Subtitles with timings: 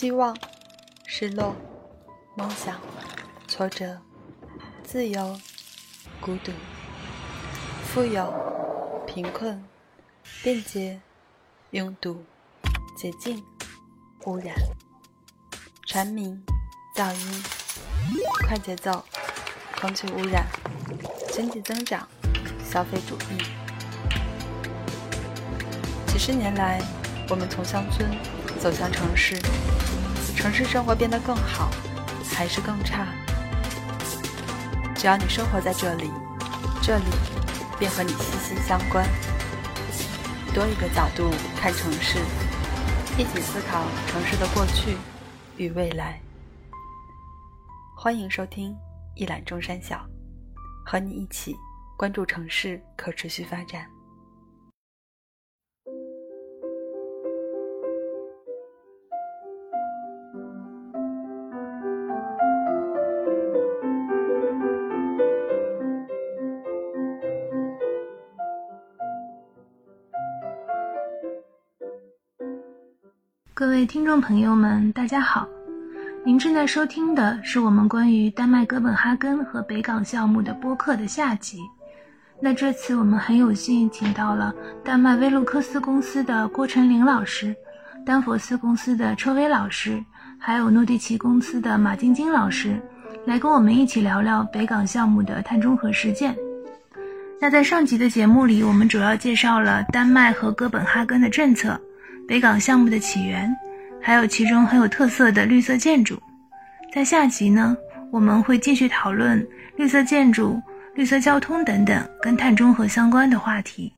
[0.00, 0.32] 希望、
[1.06, 1.56] 失落、
[2.36, 2.80] 梦想、
[3.48, 4.00] 挫折、
[4.84, 5.36] 自由、
[6.20, 6.52] 孤独、
[7.82, 8.32] 富有、
[9.08, 9.60] 贫困、
[10.40, 11.00] 便捷、
[11.72, 12.24] 拥堵、
[12.96, 13.44] 洁净、
[14.26, 14.54] 污染、
[15.84, 16.40] 蝉鸣、
[16.94, 17.42] 噪音、
[18.46, 19.04] 快节奏、
[19.80, 20.46] 空气污染、
[21.32, 22.06] 经济增长、
[22.64, 23.42] 消费主义。
[26.06, 26.80] 几十年来，
[27.28, 28.08] 我们从乡村
[28.58, 29.36] 走向城市，
[30.36, 31.70] 城市生活变得更好，
[32.34, 33.06] 还是更差？
[34.96, 36.10] 只要你生活在这里，
[36.82, 37.04] 这里
[37.78, 39.06] 便和你息息相关。
[40.52, 42.18] 多一个角度看城市，
[43.16, 44.96] 一起思考城市的过去
[45.56, 46.20] 与未来。
[47.96, 48.76] 欢迎收听
[49.14, 50.04] 一览众山小，
[50.84, 51.54] 和你一起
[51.96, 53.88] 关注城市可持续发展。
[73.78, 75.46] 位听众朋友们，大家好！
[76.24, 81.60] 您正在收听的是我们关于丹麦哥本哈根和北港项目的播客的下集。
[82.42, 84.52] 那这次我们很有幸请到了
[84.84, 87.54] 丹麦威洛克斯公司的郭晨林老师、
[88.04, 90.04] 丹佛斯公司的车威老师，
[90.40, 92.82] 还有诺蒂奇公司的马晶晶老师，
[93.26, 96.36] 来跟我们一起聊聊北港项目的碳中和实践。
[97.40, 101.80] 那在上集的节目里，我们主要介绍了丹麦和哥本哈根的政策。
[102.26, 103.50] 北港项目的起源，
[104.08, 106.18] 还有其中很有特色的绿色建筑。
[106.90, 107.76] 在下集呢，
[108.10, 110.58] 我们会继续讨论绿色建筑、
[110.94, 113.92] 绿色交通等等跟碳中和相关的话题。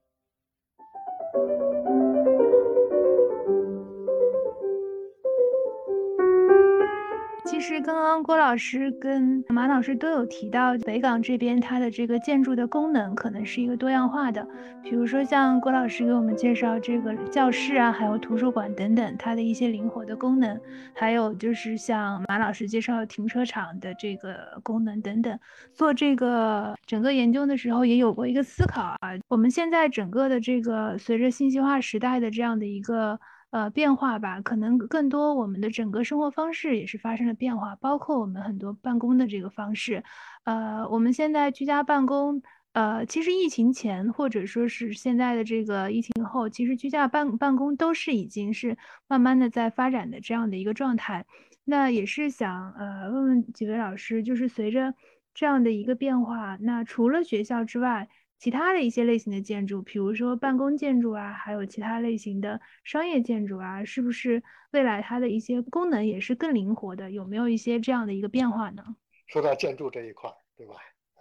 [7.61, 14.49] 其实刚刚郭老师跟马老师都有提到，北港这边它的这个建筑的功能可能是一个多样化的，
[14.83, 20.59] 比如说像郭老师给我们介绍这个教室啊，还有图书馆等等，它的一些灵活的功能，
[20.95, 25.39] 还有就是像马老师介绍停车场的这个功能等等。
[25.75, 33.21] 做这个整个研究的时候，也有过一个思考啊，我们现在整个的这个随着信息化时代的这样的一个。
[33.51, 40.05] 呃，变化吧，可能更多我们的整个生活方式也是发生了变化，包括我们很多办公的这个方式。
[40.45, 42.41] 呃，我们现在居家办公，
[42.75, 48.79] 呃，其实疫情前或者说是现在的这个疫情后，其实居家办办公都是已经是
[49.09, 51.27] 慢慢的在发展的这样的一个状态。
[51.65, 54.95] 那也是想呃问问几位老师，就是随着
[55.35, 58.09] 这样的一个变化，那除了学校之外。
[58.41, 64.43] 其他的一些类型的建筑，比如说办公建筑啊，还有其他类型的商业建筑啊，是不是
[64.73, 67.11] 未来它的一些功能也是更灵活的？
[67.11, 68.83] 有没有一些这样的一个变化呢？
[69.27, 70.77] 说到建筑这一块，对吧？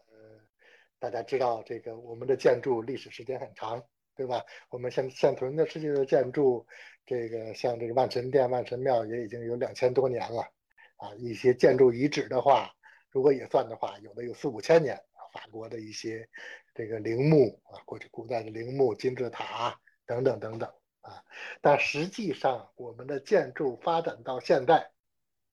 [0.08, 0.40] 呃，
[0.98, 3.84] 大家知道这个我们的建筑历史时间很长，
[4.16, 4.42] 对吧？
[4.70, 6.66] 我们现现存的世界的建筑，
[7.06, 10.44] 这个像这个万神殿、万神庙也已经有两千多年了
[10.96, 11.14] 啊。
[11.18, 12.72] 一些建筑遗址的话，
[13.12, 14.98] 如果也算的话，有的有四五千年。
[15.32, 16.28] 法国的一些
[16.74, 20.70] 这个陵墓啊，过去古代的陵墓、金字塔等等等等
[21.02, 21.24] 啊，
[21.62, 24.92] 但实际上我们的建筑发展到现在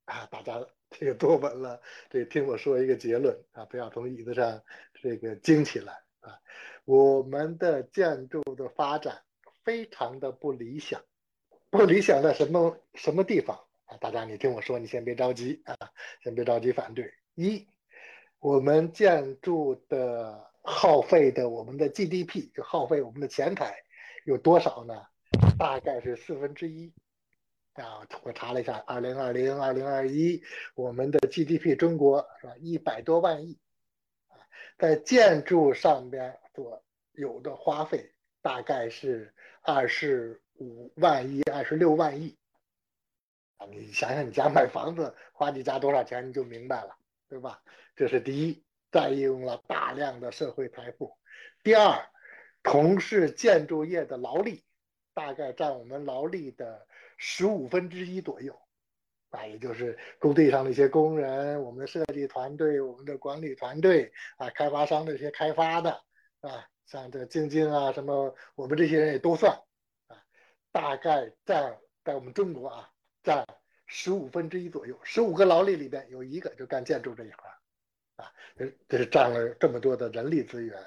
[0.05, 4.63] 啊，大家这个多闻了，这听我说一个结论啊，不要从椅子上
[5.03, 6.39] 这个惊起来啊，
[6.85, 9.23] 我们的建筑的发展
[9.65, 11.03] 非常的不理想，
[11.71, 13.97] 不理想在什么什么地方啊？
[13.99, 15.77] 大家你听我说，你先别着急啊，
[16.23, 17.69] 先别着急反对一。
[18.39, 23.83] 我们建筑的耗费的我们的 GDP 就耗费我们的钱财
[24.25, 25.07] 有多少呢？
[25.59, 26.93] 大概是四分之一
[27.73, 28.07] 啊！
[28.23, 30.43] 我查了一下，二零二零、二零二一，
[30.75, 32.55] 我们的 GDP 中国是吧？
[32.59, 33.59] 一百多万亿
[34.29, 34.37] 啊，
[34.79, 36.83] 在建筑上边所
[37.13, 38.13] 有的花费
[38.43, 42.37] 大概是二十五万亿、二十六万亿
[43.57, 43.67] 啊！
[43.71, 46.97] 你想想，你家买房子花你家多少钱，你就明白了。
[47.29, 47.61] 对吧？
[47.97, 48.63] 这是第一，
[48.93, 51.17] 占用了大量的社会财富。
[51.65, 52.07] 第二，
[52.63, 54.63] 从事建筑业的劳力
[55.15, 58.61] 大概占我们劳力的十五分之一左右，
[59.31, 65.93] 啊，也就是工地上的一些工人、我们的设计团队、我们的管理团队啊、开发商的一些开发的
[66.41, 69.59] 啊，像这晶晶啊什么，我们这些人也都算
[70.09, 70.23] 啊，
[70.71, 72.91] 大概占在我们中国啊
[73.23, 73.47] 占。
[73.89, 77.49] 十五分之一左右，十五个劳力里边有一个就干建筑这一块
[78.17, 80.79] 啊，这这是占了这么多的人力资源，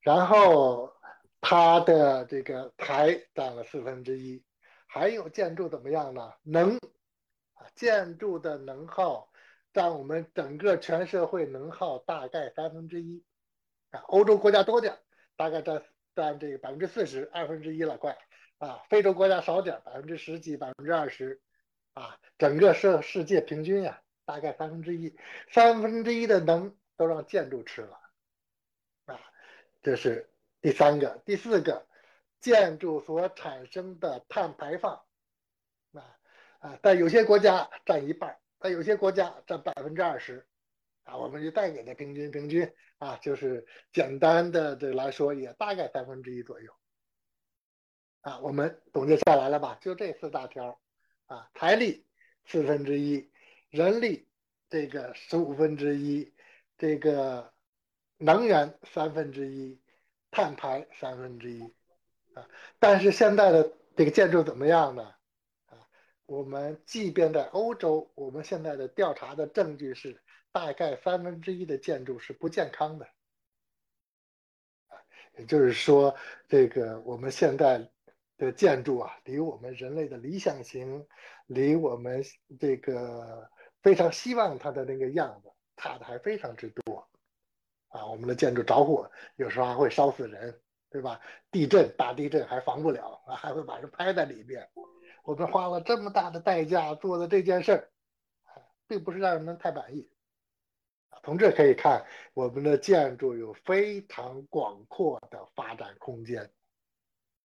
[0.00, 0.92] 然后
[1.40, 4.44] 它的这个台占了四分之一，
[4.86, 6.34] 还有建筑怎么样呢？
[6.42, 6.76] 能
[7.54, 9.30] 啊，建筑的能耗
[9.72, 13.24] 占我们整个全社会能耗大概三分之一，
[13.90, 14.98] 啊，欧洲国家多点，
[15.36, 15.82] 大概占
[16.16, 18.18] 占这个百分之四十，二分之一了快，
[18.58, 21.40] 啊，非洲国家少点，百分之十几，百分之二十，
[21.94, 25.16] 啊，整个世世界平均呀，大概三分之一，
[25.50, 27.98] 三分之一的能都让建筑吃了，
[29.06, 29.18] 啊，
[29.82, 30.28] 这是
[30.60, 31.88] 第三个，第四个。
[32.40, 35.02] 建筑所产生的碳排放，
[35.92, 36.16] 啊
[36.60, 40.46] 啊，在有些国家占一半，在有些国家占百分之二十，
[41.02, 46.72] 啊，我们就再给它平均平均，啊，就是简单的这来说，也大概三分之一左右，
[48.20, 49.76] 啊，我们总结下来了吧？
[49.80, 50.80] 就这四大条，
[51.26, 52.06] 啊，财力
[52.46, 53.32] 四分之一，
[53.70, 54.26] 人力
[54.70, 56.32] 这个十五分之一，
[56.78, 57.52] 这个
[58.16, 59.78] 能源三分之一，
[60.30, 61.62] 碳排三分之一
[62.34, 62.48] 啊。
[62.78, 65.02] 但是现在的这个建筑怎么样呢？
[65.66, 65.86] 啊，
[66.24, 73.06] 我们即便在欧洲，我们现在的调查的证据是，大概三分之一的建筑是不健康的。
[74.88, 74.96] 啊，
[75.36, 76.16] 也就是说，
[76.48, 77.90] 这个我们现在
[78.38, 81.06] 的建筑啊，离我们人类的理想型，
[81.46, 82.22] 离我们
[82.58, 83.50] 这个
[83.88, 87.08] 非常希望它的那个样子，差的还非常之多。
[87.88, 90.60] 啊，我们的建筑着火，有时候还会烧死人。
[90.90, 91.20] 对吧？
[91.50, 94.66] 地震大地震还防不了啊，还会把人拍在里边。
[95.22, 97.90] 我们花了这么大的代价做的这件事儿，
[98.86, 100.10] 并不是让人们太满意。
[101.22, 106.50] 从这可以看，我们的建筑有非常广阔的发展空间，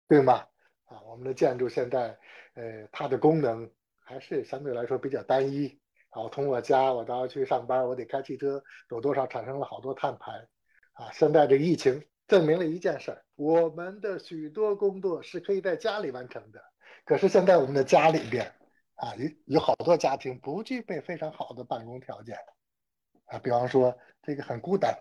[0.06, 0.46] 对吗？
[0.84, 2.16] 啊，我们的建筑现在，
[2.54, 3.68] 呃，它的功能
[3.98, 5.81] 还是相对来说比较单一。
[6.14, 10.32] 然后，从我家我到去上班，我得开汽车，有多少产生了好多碳排。
[10.92, 12.04] 啊，现在这疫情。
[12.28, 16.62] 证明了一件事儿，我们的许多工作是可以在家里完成的。
[17.04, 18.50] 可是现在我们的家里边
[18.94, 22.34] 啊，有有好多家庭不具备非常好的办公条件
[23.26, 23.38] 啊。
[23.38, 24.96] 比方说这个很孤单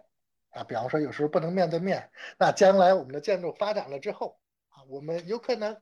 [0.49, 2.09] 啊，比方说有时候不能面对面。
[2.37, 4.37] 那将来我们的建筑发展了之后
[4.69, 5.79] 啊，我们有可能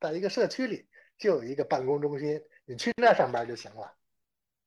[0.00, 0.88] 在一个社区里
[1.18, 3.92] 就有一个办公中心，你去那上班就行了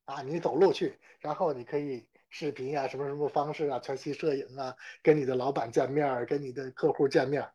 [0.10, 0.22] 啊。
[0.22, 2.08] 你走路去，然后你可以。
[2.32, 7.52] 视频啊，什么什么方式啊，全息摄影啊，跟你的老板见面儿，跟你的客户见面儿，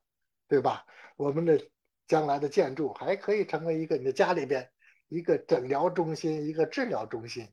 [0.49, 0.85] 对吧？
[1.17, 1.65] 我们的
[2.09, 4.69] 将来的建筑还可以成为一个你的家里边
[5.07, 7.49] 一个诊疗中心，一个治疗中心，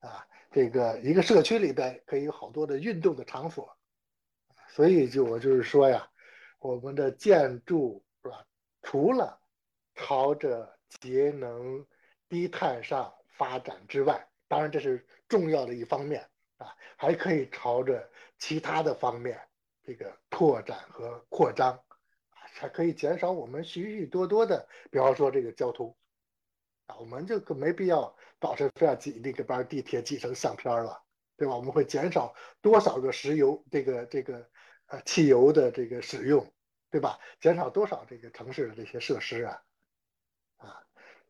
[0.00, 3.74] 啊，这个一个社区里边可以有好多的运动的场所，
[4.68, 6.06] 所以就我就是说呀，
[6.58, 8.44] 我们的建筑是吧？
[8.82, 9.40] 除了
[9.94, 11.86] 朝着节能、
[12.28, 15.06] 低碳上发展之外，当然这是。
[15.28, 16.24] 重要的一方面
[16.56, 19.36] 啊，还可以朝着其他的方面
[19.82, 21.76] 这个拓展和扩张，
[22.28, 25.96] 还可以减少我们许许多多的，比方说这个交通
[26.86, 31.02] 啊，我们就可没必要早晨非要挤那个班地铁挤成相片了，
[31.36, 31.56] 对吧？
[31.56, 34.48] 我们会减少多少个石油这个这个
[34.86, 36.54] 呃汽油的这个使用，
[36.88, 37.18] 对吧？
[37.40, 39.60] 减少多少这个城市的这些设施啊，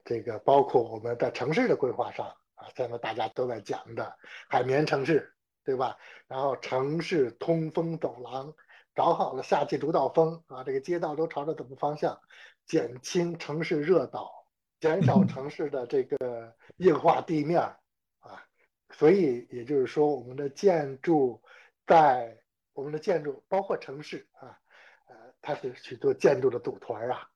[0.06, 2.34] 这个包括我们在城市的规划上。
[2.58, 4.16] 啊，现在大家都在讲的
[4.48, 5.30] 海绵城市，
[5.62, 5.98] 对吧？
[6.26, 8.54] 然后城市通风走廊，
[8.94, 12.18] 找好了夏季主导风啊，这个街道都朝着怎么方向，
[12.64, 14.46] 减轻城市热岛，
[14.80, 18.42] 减少城市的这个硬化地面啊。
[18.88, 21.42] 所以也就是说，我们的建筑
[21.86, 22.38] 在
[22.72, 24.58] 我们的建筑，包括城市啊，
[25.08, 27.28] 呃，它是许多建筑的组团啊啊，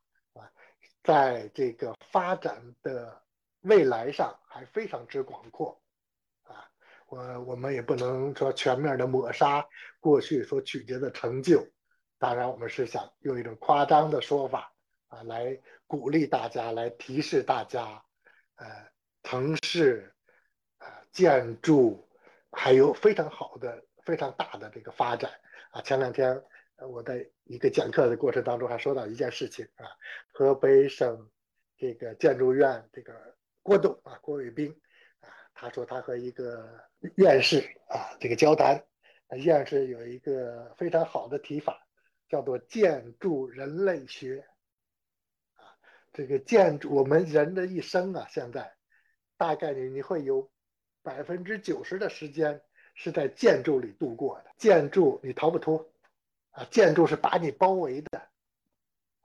[1.03, 3.23] 在这个发展的。
[3.65, 5.79] 未来上还非常之广阔，
[6.45, 6.65] 啊，
[7.09, 9.63] 我我们也不能说全面的抹杀
[10.01, 11.63] 过去所取得的成就，
[12.19, 14.73] 当然我们是想用一种夸张的说法
[15.09, 18.03] 啊，来鼓励大家，来提示大家，
[18.55, 18.67] 呃，
[19.25, 20.11] 城市，
[20.79, 22.09] 呃，建筑
[22.53, 25.31] 还有非常好的、非常大的这个发展
[25.71, 25.83] 啊。
[25.83, 26.43] 前两天
[26.87, 29.87] 我在一个讲课的过程当中还说到一件事情啊，
[30.33, 31.31] 河北省
[31.77, 33.13] 这个建筑院这个。
[33.63, 34.73] 郭董啊，郭伟兵
[35.21, 36.67] 啊，他说他和一个
[37.17, 37.59] 院士
[37.89, 38.83] 啊这个交谈，
[39.37, 41.87] 院士有一个非常好的提法，
[42.27, 44.43] 叫做建筑人类学
[45.57, 45.77] 啊。
[46.11, 48.75] 这个建筑我们人的一生啊，现在
[49.37, 50.51] 大概你你会有
[51.03, 52.63] 百分之九十的时间
[52.95, 54.51] 是在建筑里度过的。
[54.57, 55.90] 建筑你逃不脱
[56.61, 58.29] 啊，建筑是把你包围的。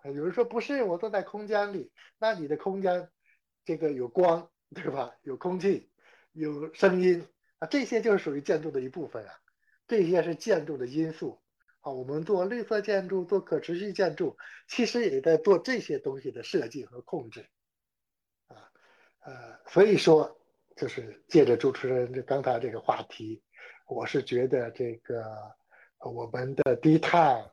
[0.06, 3.10] 有人说不是，我坐在空间里，那你的空间。
[3.66, 5.16] 这个有光，对吧？
[5.24, 5.90] 有空气，
[6.34, 7.28] 有声音
[7.58, 9.34] 啊，这些就是属于建筑的一部分啊。
[9.88, 11.42] 这些是建筑的因素
[11.82, 11.92] 啊。
[11.92, 14.38] 我们做绿色建筑、做可持续建筑，
[14.68, 17.50] 其实也在做这些东西的设计和控制
[18.50, 18.70] 啊。
[19.22, 20.40] 呃，所以说
[20.76, 23.42] 就是借着主持人这刚才这个话题，
[23.88, 25.56] 我是觉得这个
[26.10, 27.52] 我们的低碳啊、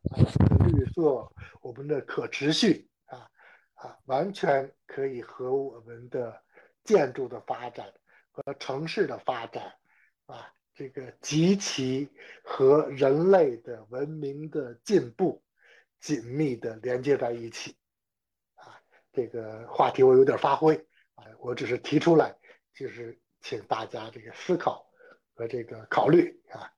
[0.67, 1.27] 绿色、
[1.61, 3.29] 我们的可持续啊
[3.75, 6.43] 啊，完全可以和我们的
[6.85, 7.93] 建筑的发展
[8.31, 9.73] 和城市的发展
[10.27, 12.09] 啊，这个极其
[12.45, 15.43] 和人类的文明的进步
[16.01, 17.77] 紧密的连接在一起
[18.55, 18.79] 啊。
[19.13, 20.77] 这个话题我有点发挥
[21.15, 22.37] 啊，我只是提出来，
[22.75, 24.87] 就是请大家这个思考
[25.35, 26.71] 和这个考虑啊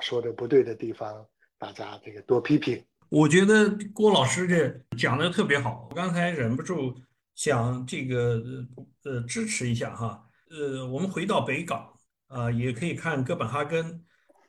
[0.00, 1.26] 说的不对的地方，
[1.58, 2.82] 大家这个多批评。
[3.08, 6.94] 我觉得郭老师这讲的特别好，我刚才忍不住
[7.34, 8.42] 想这个
[9.04, 10.26] 呃支持一下哈。
[10.50, 11.92] 呃，我们回到北港
[12.28, 14.02] 啊，也可以看哥本哈根。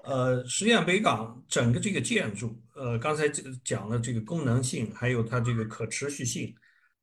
[0.04, 6.54] 呃，实际上北港整个这个建筑，呃，刚才这讲了这个功能性，还有它这个可持续性。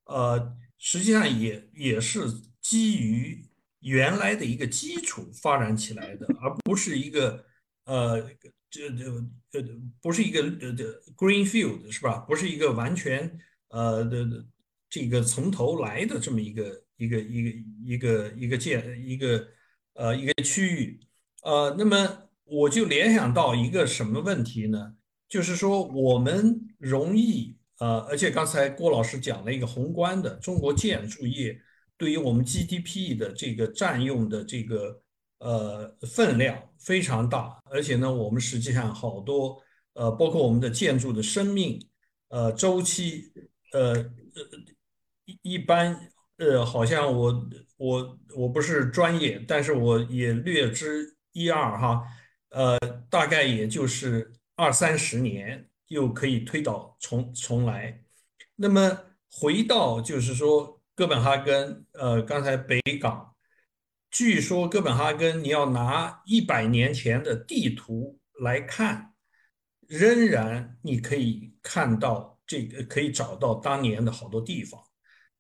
[0.05, 2.21] 呃，实际上也也是
[2.61, 3.43] 基于
[3.81, 7.43] 原来的一个基础发展起来的，而不是一个
[7.91, 8.23] 呃，
[8.71, 9.05] 这这
[9.53, 9.65] 呃，
[10.01, 10.85] 不是一个呃的
[11.17, 12.19] greenfield 是吧？
[12.19, 13.37] 不是一个完全
[13.71, 14.47] 呃的
[14.89, 17.51] 这个从头来的这么一个一个一个
[17.85, 19.49] 一个一个建一个
[19.95, 21.01] 呃一个区域。
[21.43, 24.95] 呃，那么我就联想到一个什么问题呢？
[25.29, 27.57] 就是说我们容易。
[27.81, 31.59] 呃，而且刚才郭老师讲了一个宏观的中国建筑业
[31.97, 35.03] 对于我们 GDP 的这个占用的这个
[35.41, 39.61] 呃分量非常大，而且呢，我们实际上好多
[39.93, 41.85] 呃，包括我们的建筑的生命
[42.29, 43.33] 呃周期
[43.73, 44.07] 呃呃
[45.43, 52.03] 一般呃，好像我我我不是专业，但是我也略知一二哈，
[52.51, 52.79] 呃，
[53.11, 55.67] 大概也就是二三十年。
[55.91, 58.01] 又可以推倒重重来，
[58.55, 58.97] 那么
[59.29, 63.35] 回到就是说哥本哈根，呃，刚才北港，
[64.11, 69.15] 据说哥本哈根你要拿一百年前的地图来看，
[69.87, 74.81] 仍然你可以看到这个可以找到当年的好多地方，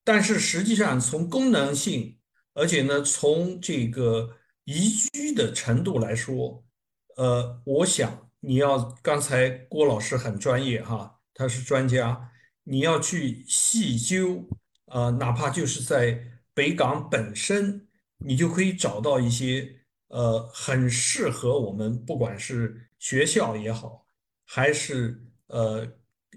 [0.04, 2.18] 但是实际上从功能性，
[2.54, 6.64] 而且呢从这个宜居的程度来说，
[7.16, 8.26] 呃，我想。
[8.42, 12.30] 你要刚才郭老师很专业哈，他是专家，
[12.64, 14.48] 你要去细究，
[14.86, 16.18] 呃，哪怕就是在
[16.54, 17.86] 北港本身，
[18.20, 19.74] 你就可以找到一些
[20.08, 24.06] 呃很适合我们，不管是学校也好，
[24.44, 25.86] 还是呃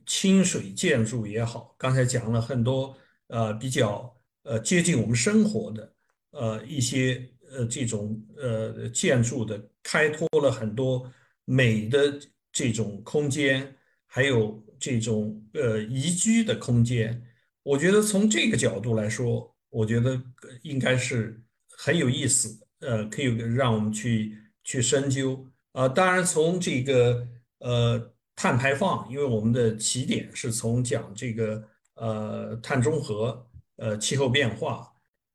[0.05, 2.95] 清水建筑也好，刚才讲了很多
[3.27, 5.93] 呃比较呃接近我们生活的
[6.31, 11.11] 呃一些呃这种呃建筑的，开拓了很多。
[11.45, 12.17] 美的
[12.53, 13.75] 这种空间，
[14.07, 17.21] 还有这种呃宜居的空间，
[17.63, 20.17] 我觉得从这个角度来说，我觉得
[20.61, 21.43] 应该是
[21.77, 23.25] 很有意思，呃，可以
[23.55, 25.87] 让我们去去深究啊。
[25.87, 27.27] 当然，从这个
[27.59, 31.63] 呃碳排放，因为我们的起点是从讲这个
[31.95, 33.45] 呃碳中和、
[33.77, 34.93] 呃气候变化，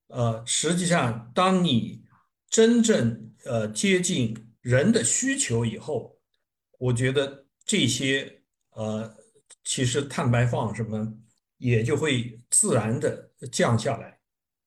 [0.09, 2.04] 呃，实际上当你
[2.49, 4.37] 真正呃接近。
[4.61, 6.18] 人的需求以后，
[6.78, 8.42] 我觉得这些
[8.73, 9.16] 呃，
[9.64, 11.11] 其实碳排放什么
[11.57, 14.18] 也就会自然的降下来，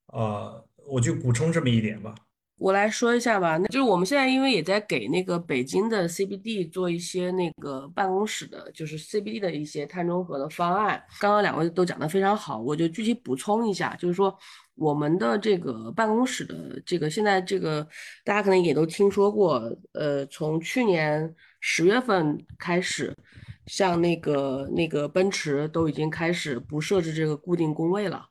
[0.07, 2.13] 啊，我就补充这么一点吧。
[2.57, 11.01] 我来说一下吧，那就是我们现在因为也在给那个北京的 CBD 做一些那个办公室的，就是 CBD 的一些碳中和的方案。
[11.19, 14.37] 刚刚两位都讲得非常好，我就具体补充一下，就是说。
[14.75, 17.87] 我们的这个办公室的这个现在这个
[18.23, 23.15] 大家可能也都听说过，呃，从去年十月份开始，
[23.67, 28.25] 像那个那个奔驰都已经开始不设置这个固定工位了，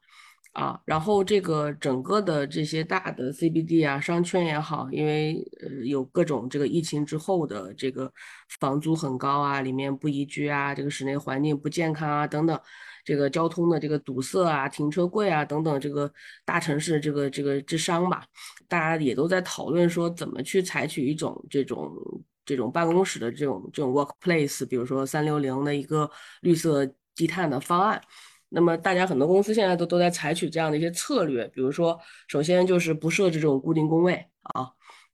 [0.53, 8.13] 啊，然后这个整个的这些大的 CBD 啊商圈也好，因为呃有各种这个疫情之后的这个
[8.59, 12.61] 房租很高啊，里面不宜居啊，这个室内环境不健康啊等等。
[13.03, 16.13] 这个交通的这个堵塞啊，停车贵啊等等，这个
[16.45, 18.25] 大城市这个这个智商吧，
[18.69, 21.91] 大家也都在讨论说怎么去采取一种这种
[22.45, 26.11] 这种办公室的这种这种 workplace，比如说三六零的一个
[26.43, 28.01] 绿色低碳的方案。
[28.51, 34.69] 那么大家很多公司现在都都在采取这样的一些策略，比如说首先就是不设置这种固定工位啊。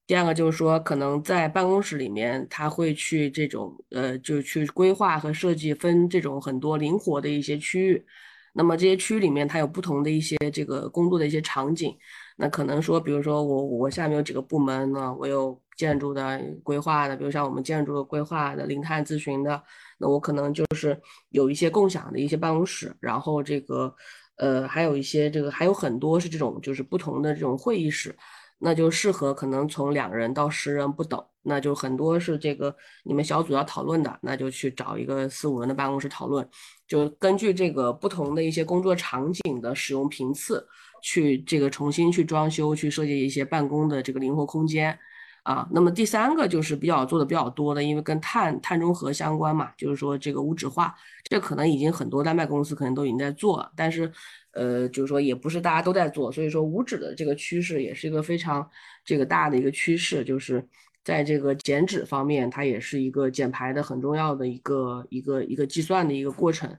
[0.07, 8.07] 第二个就是说，可能在办公室里面，他会去这种呃，就去规划和设计分这种很多灵活的一些区域。
[8.52, 11.93] 那么这些区域里面，它有不同的一些这个工作的一些场景。
[12.37, 19.61] 那可能说，比如说我我下面有几个部门呢，我有建筑的规划的，比如像我们建筑的规划的、零碳咨询的，
[19.99, 21.00] 那我可能就是
[21.31, 23.95] 有一些共享的一些办公室，然后这个
[24.37, 28.15] 呃，还有一些这个还有很多是这种就是不同的这种会议室，
[28.59, 32.75] 那就适合可能从两人到十人不等，那就很多是这个
[33.05, 36.47] 你们小组要讨论的，那就去找一个四五人的办公室讨论，
[36.87, 40.67] 就根据这个不同的一些工作场景的使用频次，
[41.03, 44.99] 去这个重新去装修，去设计一些办公的这个灵活空间。
[45.47, 50.93] 啊，那么第三个就是比较做的比较多的，因为跟碳碳中和相关嘛，就是说这个无纸化，
[51.31, 54.11] 这可能已经很多丹麦公司可能都已经在做，但是，
[54.55, 58.69] 呃，就是说也不是大家都在做，所以说无纸的这个趋势也是一个非常
[59.05, 60.67] 这个大的一个趋势，就是
[61.05, 66.76] 在这个减脂方面，它也是一个减排的很重要的一个一个一个计算的一个过程。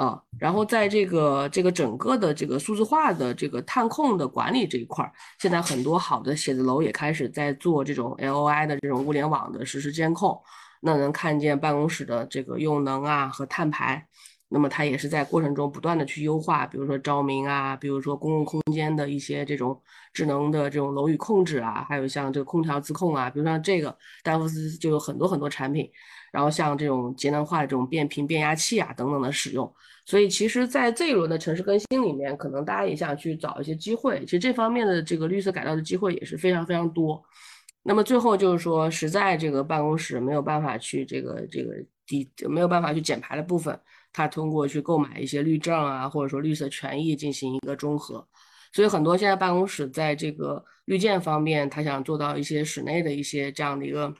[0.00, 10.40] 啊，然后在这个这个整个的这个数字化的这个碳控的管理这一块儿，现在很多好的写字楼也开始在做这种 LOI 的这种物联网的实时监控，
[10.80, 14.02] 那能看见办公室的这个用能啊和碳排，
[14.48, 19.78] 那么它也是在过程中不断的去优化，比如说照明啊，比如说公共空间的一些这种
[20.14, 25.90] 智能的这种楼宇控制啊，还有像这个空调自控啊，比如像这个丹佛斯就有很多很多产品。
[26.32, 29.74] 然后像这种节能化的这种变频变压器啊等等的使用，
[30.10, 34.24] 所以其实，在这一轮的城市更新里面，可能大家也想去找一些机会。
[34.24, 37.22] 其实这方面的这个绿色改造的机会也是非常非常多。
[37.84, 41.72] 那么最后就是说，实在这个办公室没有办法去这个这个
[42.08, 43.78] 低没有办法去减排的部分，
[44.12, 48.26] 它通过去购买一些绿证啊，或者说绿色权益进行一个中和。
[48.72, 54.12] 所以很多现在办公室在这个绿建方面，他想做到一些室内的一些这样的一个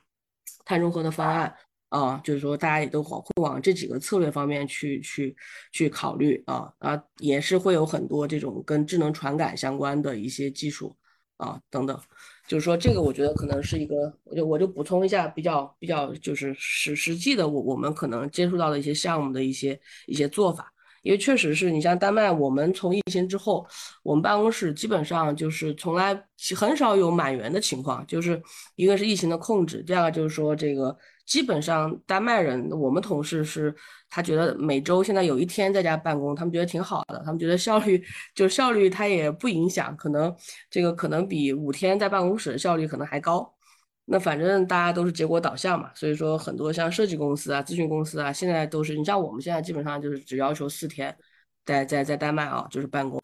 [0.64, 1.52] 碳中和的方案。
[1.90, 5.36] 啊，就是说大家也都往会往这几个策略方面去去
[5.70, 10.96] 去考虑啊啊，也是会有很多这种跟智能传感相关的一些技术
[11.36, 12.00] 啊等等，
[12.48, 13.94] 就是说这个我觉得可能是一个，
[14.24, 20.72] 我就我就补充一下比较比较就是实实际的我我们可能接触到的一些项目的一些一些做法。
[21.02, 23.66] 因为确实是你像丹麦，我们从疫情之后，
[24.02, 26.14] 我们办公室基本上就是从来
[26.54, 28.06] 很少有满员的情况。
[28.06, 28.38] 就是
[28.76, 30.94] 一个是疫情的控制，第二个就是说这个
[31.30, 33.72] 基本上丹麦人，我们同事是
[34.08, 40.34] 他觉得每周现在有一天在家办公，他们觉得挺好的，他们觉得效率就是效率他也不影响，可能
[40.68, 43.54] 这个可能比五天在办公室效率可能还高。
[44.06, 51.16] 那反正大家都是结果导向嘛，所以说很多像设计公司啊、咨询公司啊，现在都是你像我们现在基本上就是只要求四天，
[51.64, 53.20] 在在在丹麦啊就是办公，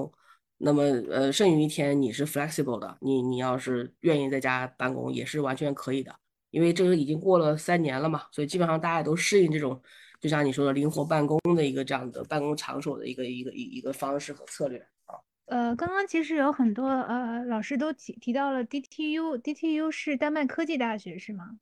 [0.58, 6.14] 那么呃剩余一天你是 flexible 的，你你要是愿意在家办公也是完全可以的，
[6.50, 9.80] 因为这个已经过了三年了嘛，所以基本上大家都适应这种，
[10.20, 15.14] 就像你说的灵活办公的一个这样的办公场所的一个一个一一个方式和策略啊。
[15.46, 21.58] 呃，刚刚其实有很多呃老师都提提到了 DTU，DTU 是丹麦科技大学是吗？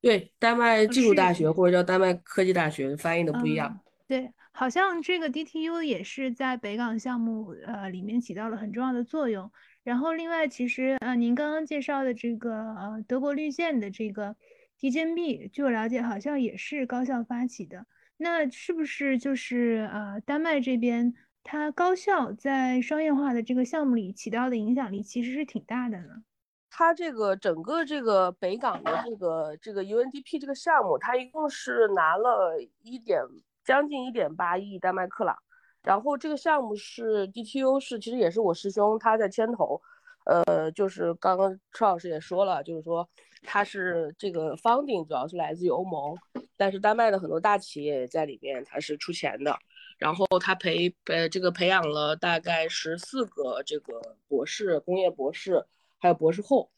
[0.00, 3.80] 对，丹麦技术大学或者叫丹麦科技大学，翻译的不一样。
[4.08, 9.52] 对，好像这个 DTU 也是在北港项目呃里面起到了很重要的作用。
[9.82, 14.36] 然后另外，其实呃您刚刚介绍的这个呃德国绿箭的这个
[14.78, 17.86] DGB，据我了解，好像也是高校发起的。
[18.18, 21.14] 那是不是就是呃丹麦这边？
[21.42, 26.22] 它高校在商业化的这个项目里起到的影响力其实是挺大的呢。
[26.68, 33.22] 它这个整个这个北港的这个这个 UNDP 这个项目，它一共是拿了一点
[33.64, 35.34] 将近一点八亿丹麦克朗。
[35.82, 39.80] 然后这个项目是 DTU 是其实也是我师兄他在牵头，
[40.24, 43.08] 呃，就是刚刚车老师也说了，就是说
[43.42, 46.16] 他是这个 funding 主要是来自于欧盟，
[46.56, 49.58] 但是丹麦的很多大企业在里面他是出钱的。
[49.98, 55.64] 然后他培呃这个培养了大概十四个这个博士工业博士，
[55.98, 56.70] 还有博士后。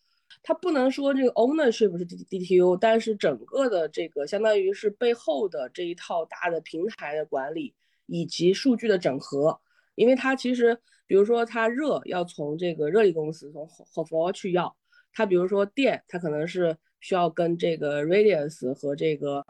[0.42, 7.74] 他不能说这个 ownership 是 D D T U，但是整个的这个相当于是背后的这一套大的平台的管理
[8.12, 9.58] 以及数据的整合。
[9.94, 14.76] 因为它其实比如说它热要从这个热力公司从 h o f 去要，
[15.12, 19.44] 它比如说电，它可能是需要跟这个 Radius 和这个。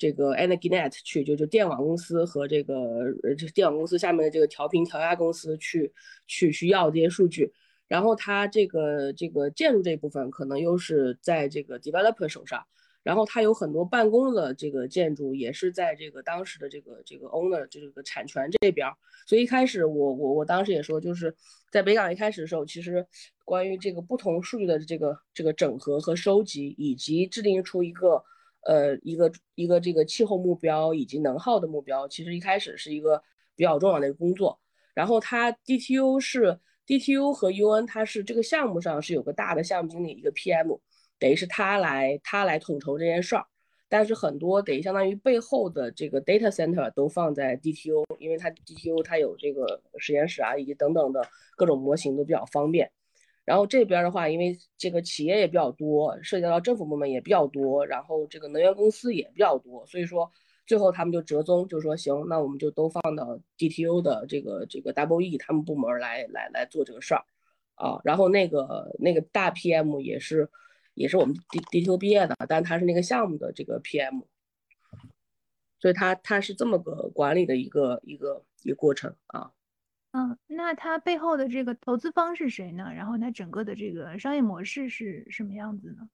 [0.00, 2.76] 这个 Energynet 去就就电网公司和这个
[3.24, 5.92] 呃这电网公司下面的这个调频调压公司去
[6.28, 7.52] 去去要这些数据，
[7.88, 12.64] 然后它这个这个建筑这部分可能又是在这个 developer 手上，
[13.02, 18.88] 然后它有很多办公的这个建筑也是在这个当时的这个这个 owner 这个产权这边，
[19.26, 21.34] 所以一开始我我我当时也说就是
[21.70, 23.06] 在北港一开始的时候，其实
[23.44, 28.22] 关于这个不同数据的这个这个整合和收集，以及制定出一个。
[28.66, 33.22] 呃，一个一个这个气候目标以及能耗的目标，其实一开始是一个
[33.54, 34.60] 比较重要的一个工作。
[34.92, 40.78] 然后它 DTU 是 DTU 和 UN，它是这个项目上是有个大的项目经理，一个 PM，
[41.18, 43.44] 等于是他来他来统筹这件事儿。
[43.90, 51.26] 但是很多得相当于背后的这个 data center 都放在 DTO，因为它 DTO 它有这个实验室啊，以及等等的
[51.56, 52.90] 各种模型都比较方便。
[53.46, 60.30] 然后这边的话，因为这个企业也比较多，涉及到政府部门也比较多，然后这个能源公司也比较多，所以说
[60.66, 67.24] 最后他们就折中，就说行，那我们就都放到 DTO 的这个这个 Double E 他们部门来来来做这个事儿
[67.76, 67.98] 啊。
[68.04, 70.50] 然后那个那个大 PM 也是。
[70.98, 74.22] 也是我们 D D T O 毕业的，但他是那个项目的这个 P M，
[75.78, 79.52] 所以他他是这么个管理的一个一个一个过程啊。
[80.10, 82.90] 嗯，那他背后的这个投资方是谁呢？
[82.96, 86.08] 然后他整个的这个商业模式是什么样子呢？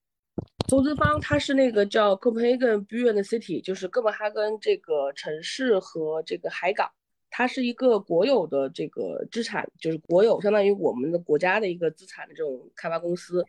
[0.68, 6.90] 投资方他是那个叫 Copenhagen Buoyant City，就是哥本哈根这个城市和这个海港，
[7.30, 13.46] 它是一个国有的这个资产，就是国有相当于我们的国家的一个资产的这种开发公司。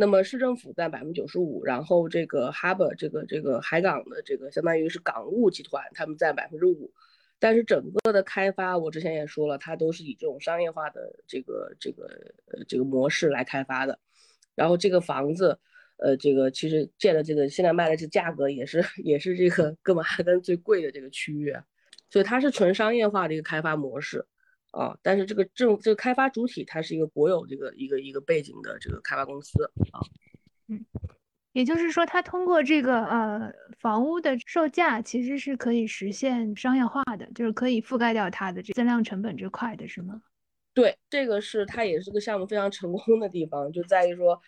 [0.00, 6.92] 那么市政府占百分之九十五，然后这个 Harbor 这个这个海港的这个相当于是港务集团，他们占百分之五，
[7.40, 12.08] 但是整个的开发我之前也说了，它都是以这种商业化的这个这个
[12.68, 13.98] 这个模式来开发的，
[14.54, 15.58] 然后这个房子，
[15.96, 21.52] 呃这个其实建的这个现在卖的这价格也是也是这个 哥本哈根最贵的这个区域，
[22.08, 24.24] 所以它是纯商业化的一个开发模式。
[24.78, 29.98] 啊，但是这个政这个开发主体它是一个国有这个一个一个背景的这个开发公司啊，
[30.68, 30.86] 嗯，
[31.52, 40.22] 也就是说，它通过这个呃房屋的售价其实是可以实现商业化的，就是可以覆盖掉它的这增量成本这块的是吗？
[40.74, 44.40] 对，这个是它也是个项目非常成功的地方，就在于说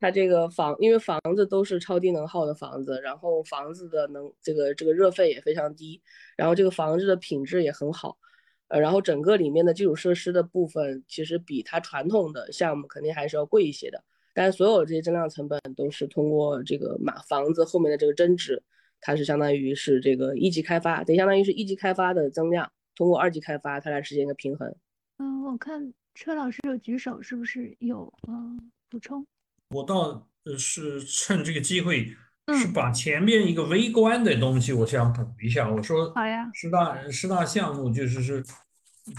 [0.00, 6.02] 它这个房，因为房子都是超低能耗的房子，然后房子的能这个这个热费也非常低，
[6.36, 8.18] 然后这个房子的品质也很好。
[8.68, 14.02] 呃，然后整个里面的基础设施的部分，其实比它传统的项目肯定还是要贵一些的。
[14.34, 18.62] 但是所有这些增量成本都是通过这个买房子后面的这个增值，
[19.00, 24.74] 它是相当于是这个一级开发，得相当于是一级开发的增量，通过二级开发它来实现一个平衡。
[25.18, 29.26] 嗯，我看车老师有举手，是不是有嗯补充？
[29.70, 32.14] 我倒是趁这个机会。
[32.54, 35.68] 是嗯，把前面一个微观的东西，我想补一下。
[35.68, 36.48] 我说好呀。
[36.54, 38.42] 十大十大项目就是是，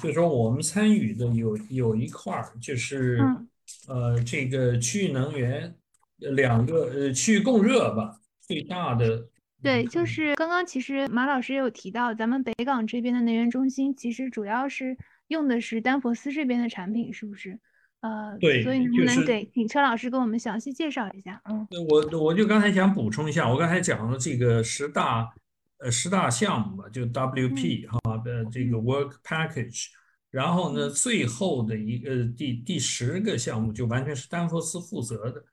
[0.02, 3.48] 就是说我们参与的有有一块儿就是嗯
[3.88, 5.76] 呃这个区域能源
[6.22, 9.28] 呃两个呃区域供热吧，最大的
[9.62, 14.96] 对，就是刚刚其实马老师也有提到，咱们北港这边的能源中心其实主要是
[15.28, 17.60] 用的是丹佛斯这边的产品，是不是？
[18.02, 21.42] 呃，对，所以能不就是能给请车老师给我们详细介绍一下？
[21.50, 21.68] 嗯。
[21.90, 25.28] 我我就刚才想补充一下，我刚才讲了这个十大
[25.80, 28.84] 呃十大项目吧，就 WP 哈的这个嗯。
[28.84, 29.88] Work Package，
[30.30, 30.92] 然后呢，嗯。
[30.92, 35.44] 最后的一个第第十个项目就完全是丹佛斯负责的，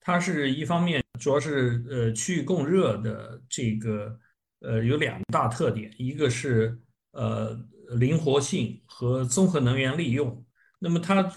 [0.00, 4.18] 它是一方面主要是呃区域供热的这个
[4.60, 6.78] 呃有两大特点，一个是
[7.12, 7.58] 呃
[7.96, 10.44] 灵活性和综合能源利用，
[10.78, 11.32] 那么它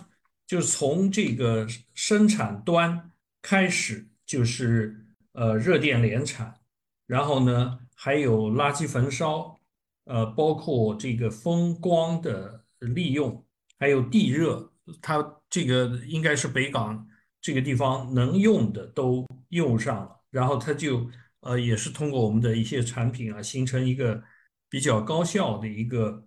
[0.47, 6.61] 就从这个生产端开始就是呃热电联产，
[7.05, 9.59] 然后呢还有垃圾焚烧，
[10.05, 13.45] 呃包括这个风光的利用，
[13.77, 17.05] 还有地热，它这个应该是北港
[17.41, 21.09] 这个地方能用的都用上了，然后它就
[21.41, 24.23] 呃也是通过我们的一些产品啊，形成一个
[24.69, 26.23] 比较高效的一个。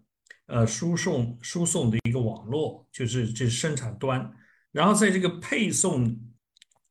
[0.51, 4.31] 呃输送输送的一个网络，就是这生产端，
[4.73, 6.19] 然后在这个配送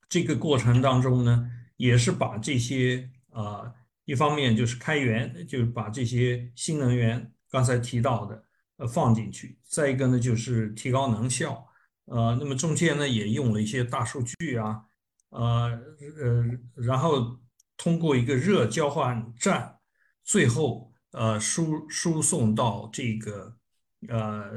[0.07, 3.71] 这个过程当中呢，也是把这些啊、
[4.05, 8.43] 一方面就是开源，就是把这些新能源刚才提到的
[8.77, 11.67] 呃放进去，再一个呢就是提高能效，
[12.05, 14.81] 呃，那么中间呢也用了一些大数据啊，
[15.29, 15.79] 呃
[16.21, 16.45] 呃，
[16.75, 17.37] 然后
[17.77, 19.77] 通过一个热交换站，
[20.23, 20.88] 最后。
[21.11, 23.55] 呃输输送到这个
[24.07, 24.51] 呃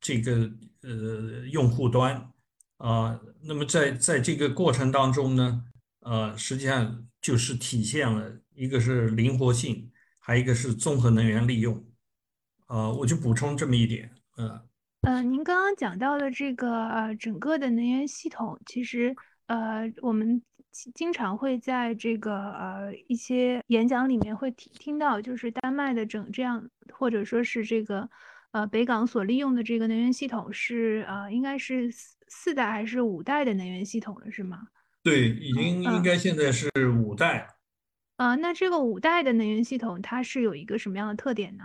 [0.00, 0.50] 这个
[0.82, 2.30] 呃用户端。
[2.78, 5.64] 啊，那么在在这个过程当中呢，
[6.00, 11.82] 呃，实际上就是体现了一个是灵活性，还一个是综合能源利用，
[12.66, 14.62] 呃，我就补充这么一点，呃，
[15.00, 20.42] 呃，您刚刚讲到的这个呃整个的能源系统，其实呃我们
[20.76, 28.08] 经经常会在这个呃一些演讲里面会听听到，就是丹麦的整这样，或者说是这个
[28.50, 34.68] 呃北港所利用的这个能源系统是呃应该是四四代还是五代的能源系统了，是吗？
[35.02, 37.48] 对，已经应嗯该现在是五代。
[38.16, 41.64] 啊、那这个五代的能源系统它是有一个什么样的特点呢？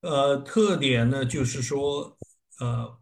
[0.00, 2.16] 呃，特点呢，就是说，
[2.60, 2.98] 呃，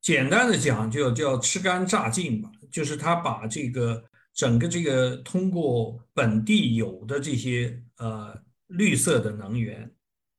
[0.00, 9.94] 简单的讲，就叫吃干榨净吧，就是他把这个整个这个通过本地有的这些呃绿色的能源，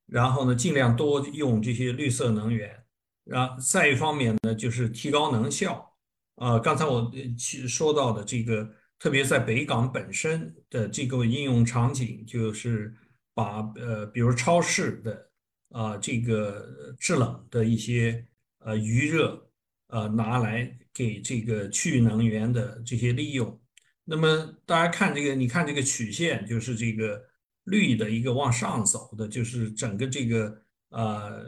[0.07, 2.83] 然后呢尽量多用这些绿色能源，
[3.23, 5.93] 然后再一方面呢就是提高能效。
[6.35, 8.67] 啊，刚才我其说到的这个，
[8.97, 12.91] 特别在北港本身的这个应用场景，就是
[13.35, 15.29] 把呃，比如超市的
[15.69, 18.25] 啊，这个制冷的一些
[18.65, 19.47] 呃余热，
[19.89, 23.59] 呃拿来给这个去能源的这些利用。
[24.05, 27.21] 那么大家看这个，你看这个曲线，就是这个
[27.63, 31.43] 绿的一个往上走的，就是整个这个呃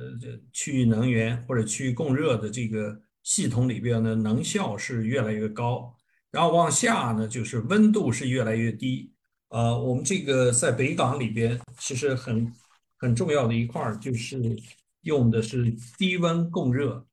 [0.51, 3.01] 区域能源或者区域供热的这个。
[3.25, 5.97] 系统里边呢，能效是越来越高，
[6.29, 9.12] 然后往下呢，就是温度是越来越低。
[9.49, 12.53] 呃，我们这个在北港里边，其实很
[12.99, 14.39] 很重要的一块就是
[15.01, 17.03] 用的是低温供热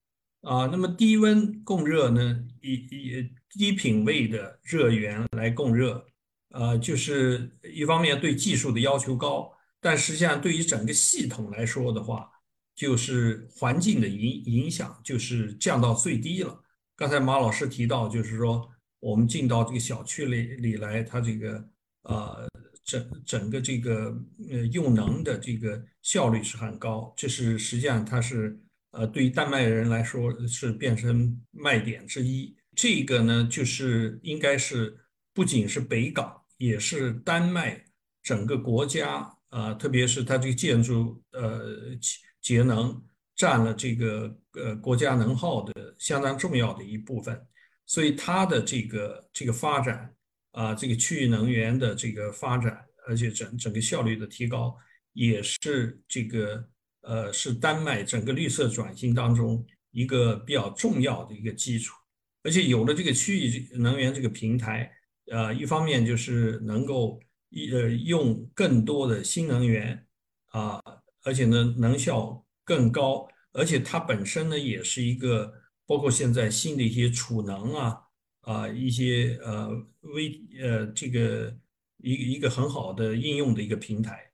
[0.43, 0.67] 啊。
[0.67, 6.07] 那么低温供热呢，以以低品位的热源来供热，
[6.51, 9.51] 呃，就是一方面对技术的要求高，
[9.81, 12.29] 但实际上对于整个系统来说的话。
[12.75, 16.59] 就是环境的影影响，就是降到最低了。
[16.97, 18.67] 刚才马老师提到，就是说
[18.99, 21.69] 我们进到这个小区里里来，它这个
[22.05, 22.49] 呃
[22.83, 24.19] 整整个这个
[24.51, 27.13] 呃用能的这个效率是很高。
[27.15, 28.59] 这是实际上它是
[28.93, 32.57] 呃对于丹麦人来说是变成卖点之一。
[32.75, 34.97] 这个呢，就是应该是
[35.35, 37.85] 不仅是北港，也是丹麦
[38.23, 41.99] 整个国家啊，特别是它这个建筑呃。
[42.43, 43.01] 节能
[43.37, 47.41] 占了这个呃国家能耗的相当重要的一部分，
[47.87, 50.13] 所以它的这个这个发展
[50.51, 54.77] 啊，这个区域能源的这个发展，而且整整个效率的提高，
[55.13, 56.69] 也是这个
[57.03, 61.95] 呃是丹麦整个绿色转型当中一个比较重要的一个基础。
[62.43, 64.91] 而且有了这个区域能源这个平台，
[65.31, 70.07] 呃，一方面就是能够一呃用更多的新能源
[70.49, 70.83] 啊。
[71.25, 75.55] 而且呢，能效更高，而且它本身呢，也是一个
[75.87, 78.01] 包括现在新的一些储能啊
[78.41, 81.57] 啊一些呃微呃这个
[81.99, 84.32] 一一个很好的应用的一个平台。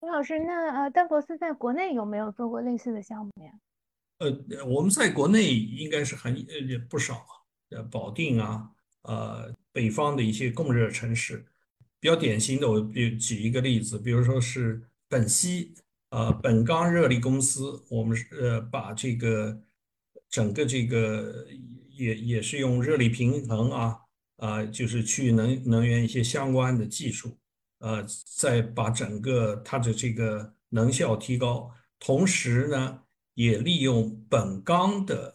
[0.00, 3.52] 李老师，那呃，丹佛斯在国内有没有做过类似的项目呀？
[4.18, 7.34] 呃，我们在国内应该是很呃不少啊，
[7.70, 8.70] 呃，保定啊，
[9.02, 11.44] 呃，北方的一些供热城市，
[12.00, 15.74] 比较典型的，我比举一个例子，比如说是本溪。
[16.10, 19.60] 呃，本钢热力公司，我们是呃把这个
[20.30, 21.46] 整个这个
[21.90, 24.00] 也也是用热力平衡啊
[24.38, 27.36] 啊，就是去能能源一些相关的技术，
[27.78, 28.04] 呃，
[28.36, 33.00] 再把整个它的这个能效提高，同时呢，
[33.34, 35.34] 也利用本钢的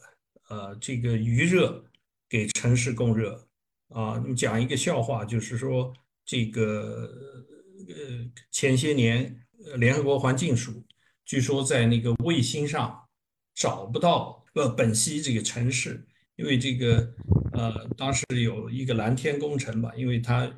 [0.49, 1.83] 呃这个余热
[2.27, 3.47] 给城市供热
[3.89, 4.23] 啊。
[4.25, 5.93] 你讲一个笑话，就是说
[6.25, 7.09] 这个
[7.87, 9.39] 呃前些年。
[9.77, 10.83] 联合国环境署
[11.23, 13.01] 据说在那个卫星上
[13.55, 17.13] 找不到呃本溪这个城市，因为这个
[17.53, 20.53] 呃当时有一个蓝天工程吧，因为它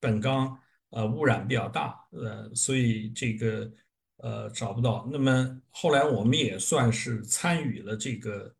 [0.00, 0.58] 本钢
[0.96, 3.70] 呃污染比较大，呃所以这个
[4.16, 5.06] 呃找不到。
[5.12, 8.50] 那么后来我们也算是参与了这个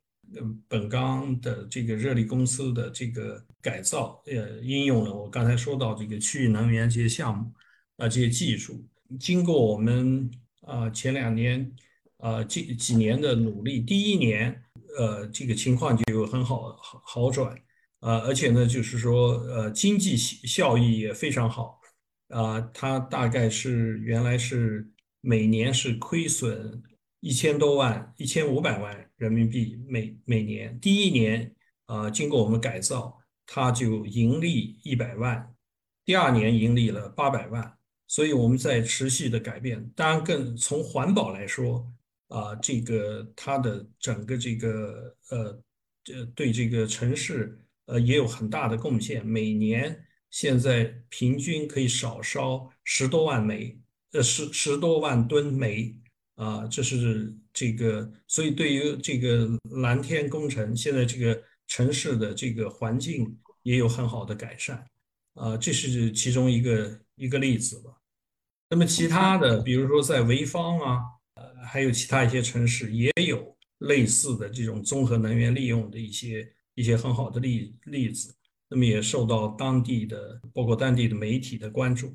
[0.67, 7.51] 本钢的这个热力公司的这个改造，呃应用了我刚才说到这个区域能源这些项目
[7.97, 8.85] 啊这些技术。
[9.19, 10.29] 经过我们
[10.61, 11.71] 啊前两年
[12.17, 14.61] 啊几几年的努力，第一年
[14.99, 17.55] 呃这个情况就有很好好好转
[18.01, 21.79] 啊，而且呢就是说呃经济效益也非常好
[22.29, 24.89] 啊，它大概是原来是
[25.21, 26.81] 每年是亏损
[27.19, 31.53] 一千多万一千五百万人民币每每年，第一年
[31.85, 35.55] 啊经过我们改造，它就盈利一百万，
[36.05, 37.73] 第二年盈利了八百万。
[38.09, 41.85] 所以我们在持续的改变，当然更从环保来说，
[42.29, 45.61] 啊，这个它的整个这个呃，
[46.05, 49.25] 这对这个城市呃也有很大的贡献。
[49.25, 53.79] 每年现在平均可以少烧十多万煤，
[54.11, 55.95] 呃十十多万吨煤
[56.35, 59.49] 啊，这是这个，所以对于这个
[59.81, 64.85] 蓝天工程，现在这个城市的这个环境也有很好的改善，
[65.33, 67.91] 啊，这是其中一个一个例子吧。
[68.69, 70.99] 那么其他的，比如说在潍坊啊，
[71.35, 78.35] 呃，还有其他一些城市也有类似的这种综合能源利用的一些一些很好的例例子，
[78.69, 82.13] 那么也受到当地的包括当地的媒体的关注。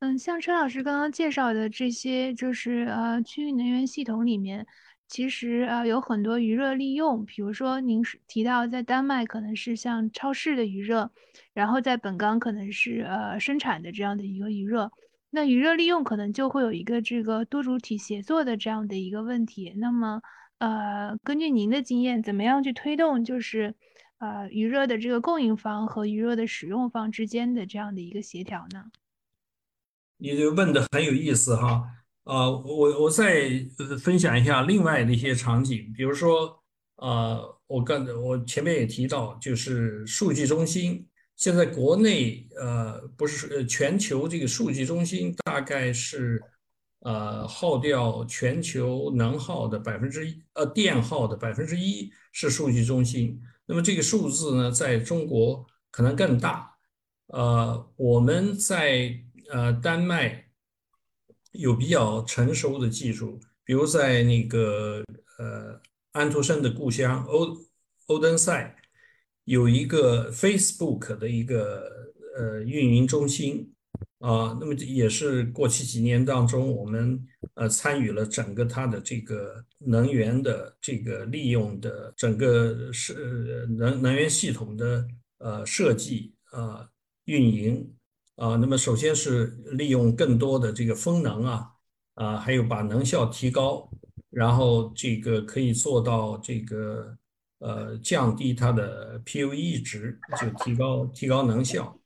[0.00, 4.66] 嗯，像车老师刚刚介绍的这些，就是呃区域能源系统里面。
[5.06, 11.10] 其实呃有很多余热利用，比如说您是提到在丹麦可能是像超市的余热，
[11.52, 14.90] 然后在本港可能是呃生产的这样的一个余热。
[15.30, 19.74] 那余热利用可能就会有一个这个多主体协作的这样的一个问题。
[19.76, 20.22] 那么
[20.58, 23.74] 呃根据您的经验，怎么样去推动就是
[24.24, 28.86] 呃余热的这个供应方和余热的使用方之间的这样的一个协调呢？
[30.16, 31.84] 你这问的很有意思哈，
[32.24, 33.50] 呃，我我再
[34.00, 36.58] 分享一下另外的一些场景，比如说，
[36.96, 41.06] 呃，我刚我前面也提到，就是数据中心，
[41.36, 46.42] 现在国内呃不是呃全球这个数据中心大概是
[47.00, 56.76] 呃耗掉全球能耗的百分之一，呃电耗的百分之一是数据中心，那么这个数字呢，在中国可能更大，
[57.26, 59.20] 呃，我们在。
[59.50, 60.46] 呃，丹麦
[61.52, 65.04] 有比较成熟的技术，比如在那个
[65.38, 65.78] 呃
[66.12, 67.54] 安徒生的故乡欧
[68.06, 68.74] 欧登塞，
[69.44, 71.84] 有一个 Facebook 的一个
[72.38, 73.73] 呃运营中心
[74.20, 77.22] 啊，那么也是过去几年当中，我们
[77.54, 85.06] 呃参与了整个它的这个能源的这个利用的整个是能能源系统的
[85.38, 86.88] 呃设计啊
[87.26, 87.94] 运营。
[88.36, 91.70] 啊，那么首先是利用更多的这个风能啊，
[92.14, 93.88] 啊，还有把能效提高，
[94.28, 97.16] 然后这个可以做到这个
[97.60, 101.96] 呃降低它的 PUE 值，就提高提高能效。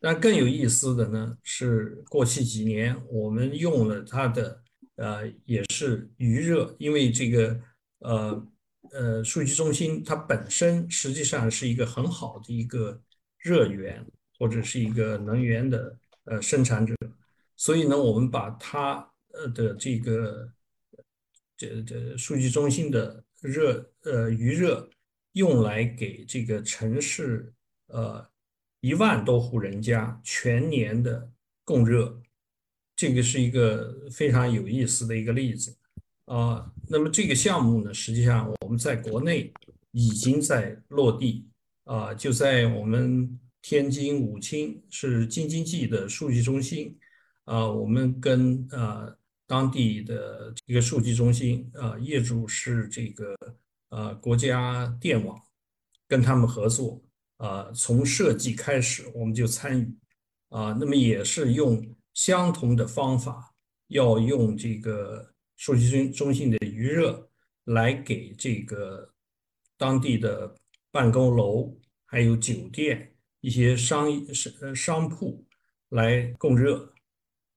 [0.00, 4.62] 但更有意思的呢是，过去几年我们用了它的
[4.96, 7.60] 呃也是余热，因为这个
[8.00, 8.46] 呃
[8.92, 13.00] 呃数据中心它本身实际上是一个很好的一个
[13.38, 14.04] 热源。
[14.40, 16.94] 或者是一个能源的呃生产者，
[17.56, 20.48] 所以呢，我们把它呃的这个
[21.56, 24.88] 这这数据中心的热呃余热
[25.32, 27.52] 用来给这个城市
[27.88, 28.24] 呃
[28.80, 31.30] 一万多户人家全年的
[31.64, 32.20] 供热，
[32.96, 35.76] 这个是一个非常有意思的一个例子
[36.24, 36.72] 啊。
[36.88, 39.52] 那么这个项目呢，实际上我们在国内
[39.90, 41.48] 已经在落地
[41.84, 43.38] 啊，就在我们。
[43.60, 46.96] 天津武清是京津冀的数据中心，
[47.44, 49.14] 啊，我们跟呃
[49.48, 53.36] 当地的一个数据中心，啊，业主是这个
[53.90, 55.38] 呃国家电网，
[56.06, 57.02] 跟他们合作，
[57.38, 59.98] 啊，从设计开始我们就参与，
[60.50, 63.52] 啊，那么也是用相同的方法，
[63.88, 67.28] 要用这个数据中心的余热
[67.64, 69.12] 来给这个
[69.76, 70.54] 当地的
[70.92, 73.14] 办公楼还有酒店。
[73.40, 75.46] 一些商商商铺
[75.90, 76.92] 来供热，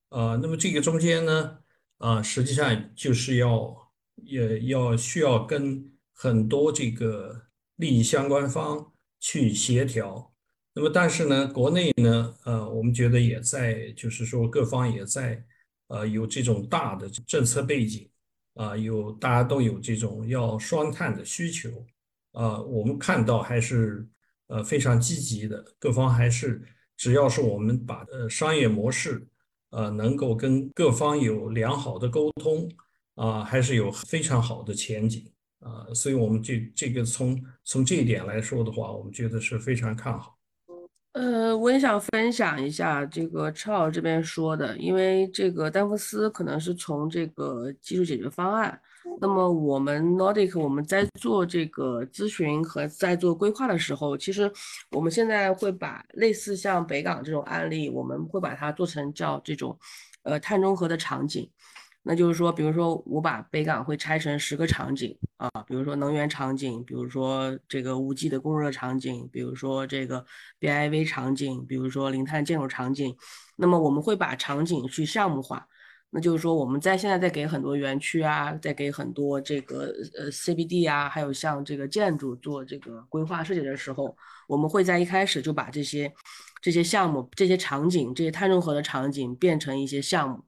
[0.09, 1.57] 啊，那么这个中间呢，
[1.97, 10.33] 啊，实际上就是要也要需要跟很多这个利益相关方去协调。
[10.73, 15.41] 那么但是呢，国内呢，呃，我们觉得也在，就是说各方也在，
[15.87, 18.09] 呃，有这种大的政策背景，
[18.55, 21.85] 啊，有大家都有这种要双碳的需求，
[22.33, 24.05] 啊，我们看到还是。
[24.53, 26.61] 呃，非常积极的，各方还是
[26.97, 29.25] 只要是我们把呃商业模式，
[29.69, 32.69] 呃，能够跟各方有良好的沟通，
[33.15, 35.31] 啊，还是有非常好的前景
[35.61, 40.37] 啊，所以我们这这个从从这一点来说的话，我们觉得是非常看好。
[41.13, 48.79] 呃，我也想分享一下这个车老这边说的，因为这个丹佛斯可能是从这个技术解决方案。
[49.19, 54.49] 那么我们 Nordic 我们在做这个咨询和在做规划的时候，其实
[54.91, 59.77] 我们现在会把类似像北港这种案例，我们会把它做成叫这种
[60.23, 61.47] 呃碳中和的场景。
[62.03, 70.23] 那就是说，比如说我把北港会拆成十个场景啊，比如说能源场景，比如说这个五 G 的供热场景，比如说这个
[70.59, 73.15] BIV 场景，比如说零碳建筑场景。
[73.55, 75.67] 那么我们会把场景去项目化。
[76.11, 84.15] 那就是说，我们在现在在给很多园区啊，在给很多这个呃 CBD 啊，还有像这个建筑做这个规划设计的时候，
[84.47, 86.13] 我们会在一开始就把这些
[86.61, 90.43] 这些项目、这些场景、这些碳中和的场景变成一些项目。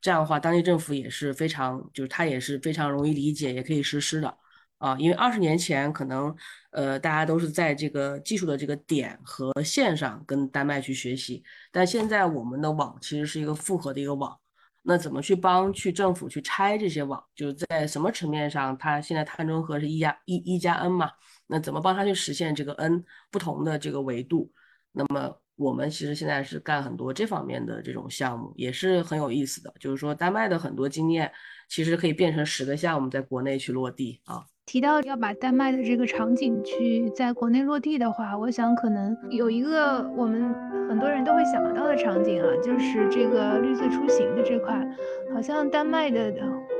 [0.00, 4.36] 这样的话，当地政府也是非常，就是它也是非常容易理解，也可以实施的
[4.78, 4.96] 啊。
[4.98, 6.34] 因为二十年前可能
[6.70, 11.42] 呃大家都是在这个技术的这个点和线上跟丹麦去学习，
[11.72, 14.38] 但现在我们的网其实是一个复合的一个网。
[14.82, 17.22] 那怎么去帮去政府去拆这些网？
[17.34, 21.10] 就是在什么层面上，它现在碳中和是一加一一加 N 嘛？
[21.46, 24.50] 那怎么帮他去实现这个 N 不同的这个维度？
[24.92, 29.74] 那么我们其实现在是干很多这方面的这种项目，也是很有意思的。
[29.80, 31.30] 就是说，丹麦的很多经验
[31.68, 34.44] 其实可以变成十个项目在国内去落地啊。
[34.64, 40.54] 提到要把丹麦的这个场景去在国内落地的话，我想可能有一个我们
[40.88, 44.86] 很多人都会想到的场景啊，就是这个绿色出行的这块，
[45.34, 46.32] 好像丹麦的。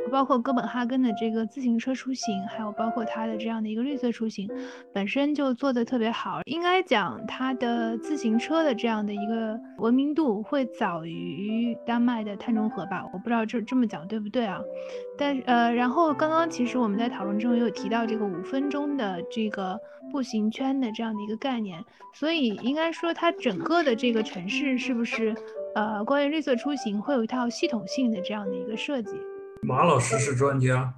[0.09, 4.51] 包括哥本哈根的这个自行车出行，还有包括它的这样的一个绿色出行，
[4.93, 6.41] 本身就做的特别好。
[6.47, 13.05] 应该讲它的自行车的这样的一个文明度会早于丹麦的碳中和吧？
[13.13, 14.61] 我不知道这这么讲对不对啊？
[15.17, 19.79] 但呃，然后刚刚其实我们在讨论中也有提到这个五分钟的这个
[20.11, 21.85] 步行圈的这样的一个概念，
[22.15, 25.35] 所以应该说它整个的这个城市是不是
[25.75, 29.11] 呃关于绿色出行会有一套系统性的这样的一个设计？
[29.63, 30.95] 马老师是专家。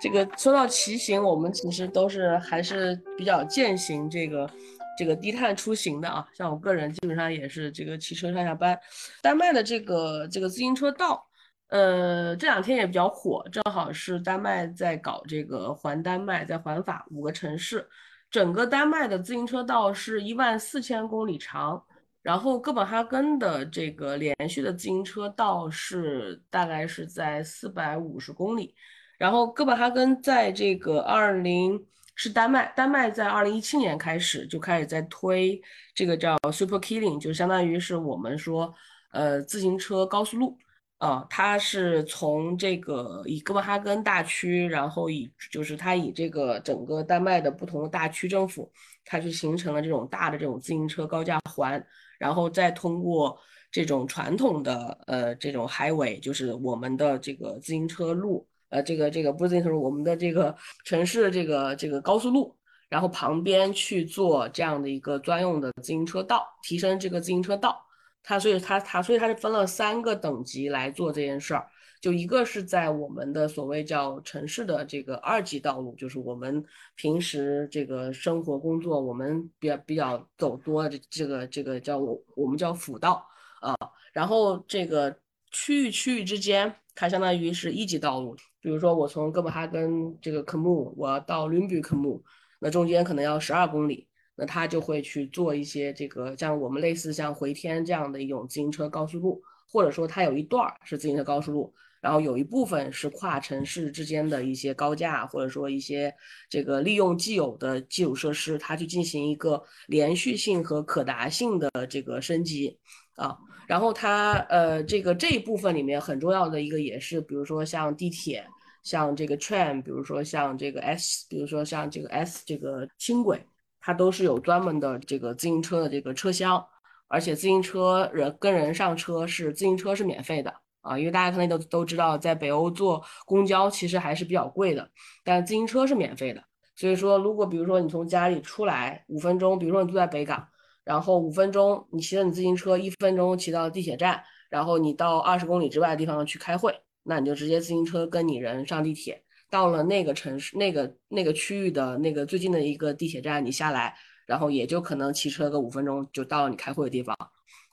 [0.00, 4.50] 这个说到骑行，我们其实都是还是比较践行这个
[4.98, 6.26] 这个低碳出行的啊。
[6.32, 8.78] 像我个人基本上也是这个骑车上下班。
[9.20, 11.22] 丹麦的这个这个自行车道，
[11.68, 17.86] 呃，这两天也比较火，正好是丹麦在搞这个环丹麦，在环法五个城市，
[18.30, 21.84] 整个丹麦的自行车道是一万四千公里长。
[22.24, 28.74] 然后哥本哈根的这个连续的自行车道是大概是在四百五十公里，
[29.18, 31.78] 然后哥本哈根在这个二零
[32.14, 35.60] 是丹麦，丹麦在二零一七年开始就开始在推
[35.94, 38.74] 这个叫 Super Killing，就相当于是我们说
[39.12, 40.56] 呃自行车高速路
[40.96, 48.72] 啊，它是从这个以哥本哈根大区，然后以就是它以这个整个丹麦的不同的大区政府，
[49.04, 51.84] 它去形成了这种大的这种自行车高架环。
[52.18, 53.38] 然后再通过
[53.70, 60.54] 这种传统的呃这种海尾就是我们的这个自行车路，呃这个这个不是自行车路，我们的这个
[60.84, 62.56] 城市这个这个高速路，
[62.88, 67.80] 然后旁边去做这样的一个专用的自行车道，提升这个自行车道。
[68.22, 71.68] 它所以它它所以它是分了三个等级来做这件事儿。
[72.04, 76.62] 就一个是在我们的所谓叫城市的这个二级道路，就是我们
[76.96, 83.26] 平时这个生活工作我们比较比较走多的这个这个叫我我们叫辅道
[83.62, 83.74] 啊，
[84.12, 85.16] 然后这个
[85.50, 88.36] 区域区域之间，它相当于是一级道路。
[88.60, 92.22] 比如说我从哥本哈根这个科穆，我要到伦比科穆，
[92.58, 101.74] 那中间可能要十二公里，那他就会去做一些这个像我们类似像回天这样的一种自行车高速路，或者说它有一段是自行车高速路。
[102.04, 106.14] 然后有一部分是跨城市之间的一些高架，或者说一些
[106.50, 112.78] 这个利用既有的基础设施，它去进行一个连续性和可达性的这个升级
[113.16, 113.34] 啊。
[113.66, 118.46] 然后它呃这个这一部分里面很重要的一个也是，比如说像地铁，
[118.82, 123.42] 像这个 train，比如说像这个 S，比如说像这个 S 这个轻轨，
[123.80, 126.62] 它都是有专门的这个自行车的这个车厢，
[127.08, 130.52] 而且自行车人跟人上车是自行车是免费的。
[130.84, 134.88] 啊，因为大家可能都都知道，在北欧坐公交其实还是比较贵的，
[135.24, 136.44] 但自行车是免费的。
[136.76, 140.46] 所以说，如果比如说你从家里出来五分钟，比如说你住在北港，
[140.84, 146.74] 然后五分钟你骑着你自行车，一分钟骑到地铁站，然后你到二十公里之外的地方去开会，
[147.04, 153.94] 那你就直接自行车跟你人上地铁，到了那个城市那个那个区域的那个最近的一个地铁站，你下来，
[154.26, 157.16] 然后也就可能骑车个五分钟就到你开会的地方。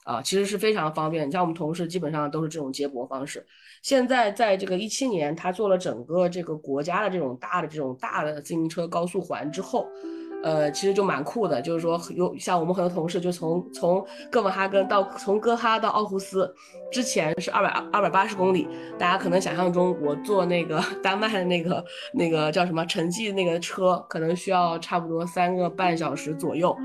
[0.03, 1.27] 啊，其实是非常方便。
[1.27, 3.45] 你像我们同事，基本上都是这种接驳方式。
[3.81, 9.87] 现在在这个一七年，他做了整个这个国家的这种大的这种大的自行车高速环之后。
[10.43, 16.51] 呃，其实就蛮酷的，就是说有像我们很多同事，就从从哥本哈根到从哥哈到奥胡斯，
[16.91, 21.85] 之前是二百二百八十公里，大家可能想象中我坐那个 丹麦的那个
[22.15, 26.75] 那个叫什么城际那个车，可能需要差不多三个半小时左右，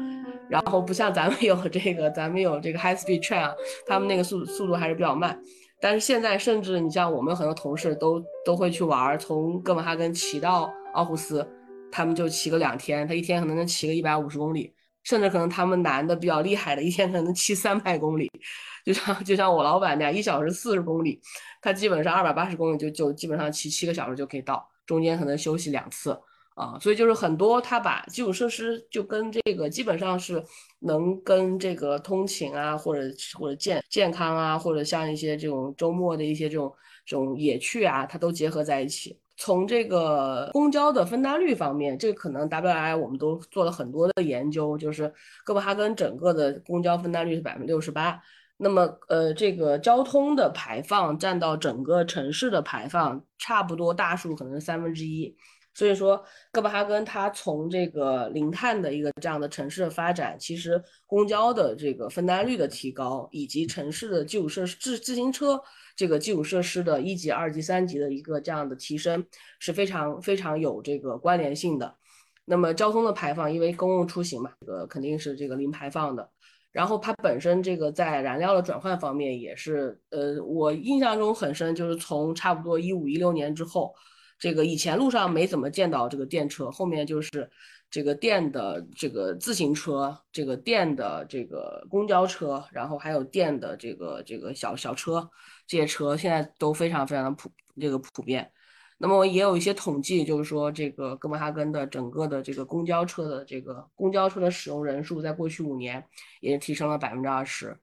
[0.49, 3.55] 然后不像咱们有这个咱们有这个 high speed train 啊，
[3.87, 5.39] 他们那个速速度还是比较慢，
[5.81, 11.47] 但是现在甚至你像我们很多同事都都会去玩，从哥本哈根骑到奥胡斯。
[11.89, 14.71] 他们就骑个两天，他一天可能能骑个一百五十公里，
[15.05, 18.31] 甚至可能他们男的比较厉害的，一天可能骑三百公里，
[18.85, 21.19] 就像就像我老板那样，一小时四十公里，
[21.63, 26.21] 他基本上二百八十公里就就基本上骑七个小时就可以到，中间可能休息两次
[26.57, 30.43] 啊，所以就是很多他把基础设施就跟这个基本上是
[30.81, 33.03] 能跟这个通勤啊，或者
[33.39, 36.73] 或者健健康啊，或者像一些这种周末的一些这种
[37.05, 39.21] 这种野趣啊，它都结合在一起。
[39.37, 45.13] 从这个公交的分担率方面，这可能 W I 我们都做了很多的研究，就是
[45.45, 48.19] 哥本哈根整个的公交分担率是百分之六十八。
[48.57, 55.37] 那么，呃，这个交通的排放占到整个城市的排放，差不多大数可能是三分之一。
[55.77, 65.61] 所以说，哥本哈根它从这个零碳的一个这样的城市的发展，其实公交的这个分担率的提高，以及城市的基础设施自自行车
[65.95, 69.23] 这个基础设施的一级、二级、三级的一个这样的提升，
[69.59, 71.95] 是非常非常有这个关联性的。
[72.47, 76.27] 那么交通的排放，因为公共出行嘛，这个肯定是这个零排放的。
[76.73, 83.95] 然后它本身这个在燃料的转换方面也是，呃，我印象中很深，就是从差不多一五一六年之后。
[84.39, 87.51] 这个以前路上没怎么见到这个电车，后面就是
[87.91, 95.31] 这个电的这个自行车，这个电的这个公交车，然后还有电的这个这个小小车，
[95.67, 98.51] 这些车现在都非常非常的普这个普遍。
[98.99, 106.03] 那么也有一些统计，就是说这个哥本哈根的整个的这个公交车的这个公交车的使用人数，在过去五年
[106.41, 107.79] 也提升了百分之二十。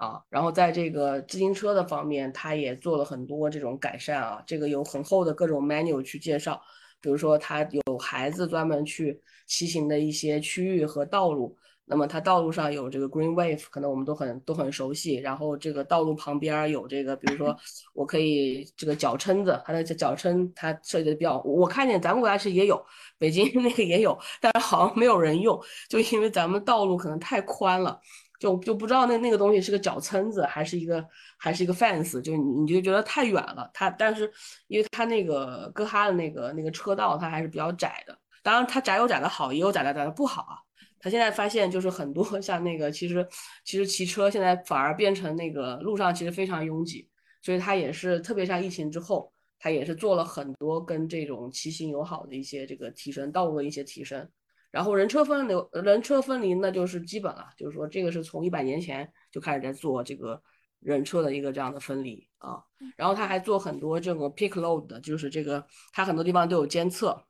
[0.00, 4.42] 啊，然后在这个自行车的方面，它也做了很多这种改善啊。
[4.46, 6.58] 这个有很厚的各种 menu 去介绍，
[7.02, 11.54] 比如说它有孩子专门去骑行的一些区域和道路。
[11.84, 15.16] 那么它道路上有这个 green wave，可能我们都很都很熟悉。
[15.16, 17.54] 然后这个道路旁边有这个，比如说
[17.92, 22.82] 我可以这个脚撑子，它的脚撑它设计的比较，我看见咱们国家其实也有，
[23.18, 28.00] 北京 那个也有，但是好像没有人用，就因为咱们道路可能太宽了。
[28.40, 31.06] 就就不知道那那个东西是个脚撑子还是一个
[31.38, 33.70] 还是一个 fence，就你你就觉得太远了。
[33.74, 34.28] 它但是
[34.66, 40.56] 因为它那个哥哈的那个那个车道它还是比较窄的，当然它窄有窄的好，也有窄的窄的不好啊。
[40.98, 43.26] 他现在发现就是很多 像那个其实
[43.64, 47.06] 其实骑车现在反而变成那个路上其实非常拥挤，
[47.42, 54.26] 所以他也是特别像疫情之后，他也是做了很多跟这种骑行友好的一些这个提升道路的一些提升。
[54.70, 60.40] 然后人车分流，人车分离那就是基本了，就是说这个是从一百年前就开始在做这个
[60.78, 62.62] 人车的一个这样的分离啊。
[62.96, 67.20] 然后他还做很多这个 peak load 的，就是这个他很多地方都有监测，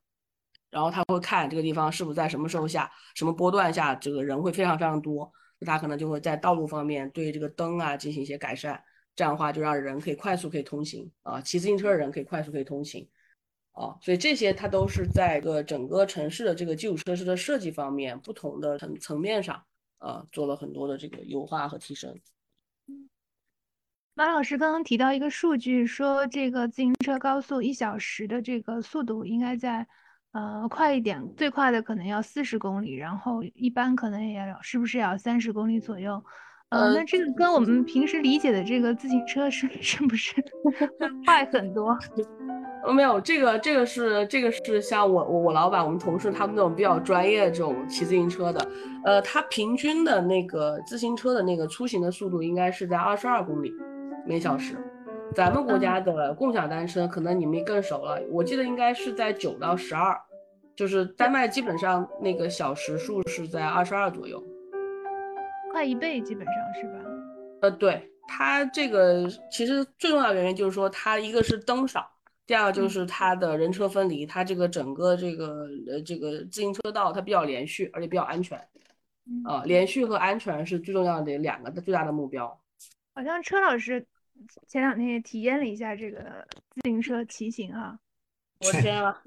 [0.70, 5.32] 然后他会看这个地方是不是在什么时候下什么波段下这个人会非常非常多，
[5.66, 8.78] 他可能就会在道路方面对这个灯啊进行一些改善，
[9.16, 13.08] 这样的话就让人可以快速可以通行啊，骑自行车的人可以快速可以通行。
[13.80, 19.62] 哦，所以这些它都是在一个整个城市的这个基础设施的设计方面，不同的层层面上，
[19.96, 22.14] 啊，做了很多的这个优化和提升。
[24.12, 29.86] 马老师刚刚提到一个数据，说这个自行车高速一小时的这个速度应该在，
[30.32, 36.22] 呃，快一点，最快的可能要四十公里，然后一般可能也要，是不是要三十公里左右？
[36.68, 40.34] 呃，那这个跟我们平时理解的这个自行车是 是不是
[41.24, 41.98] 快很多？
[42.82, 48.68] 呃，没有，这个这个是这个是像我我我老板我们同事他们那种比较专业这种骑自行车的，
[49.04, 53.70] 呃，他平均的那个自行车的那个出行的速度应该是在二十二公里
[54.26, 54.76] 每小时，
[55.34, 60.18] 咱们国家的共享单车可能你们更熟了，我记得应该是在九到十二，
[60.74, 64.42] 就是丹麦基本上那个小时数是在二十二左右，
[65.70, 67.10] 快一倍基本上是吧？
[67.60, 72.10] 呃，对，它这个其实最重要的原因就是说它一个是灯少。
[72.50, 78.58] 第二个就是它的人车分离，它这个整个这个呃这个自行车道它比较连续，而且比较安全，
[79.44, 82.60] 啊，连续和安全是最重要的两个最大的目标。
[83.14, 84.04] 好像车老师
[84.66, 86.44] 前两天也体验了一下这个
[86.74, 87.96] 自行车骑行啊，
[88.58, 89.22] 昨天啊，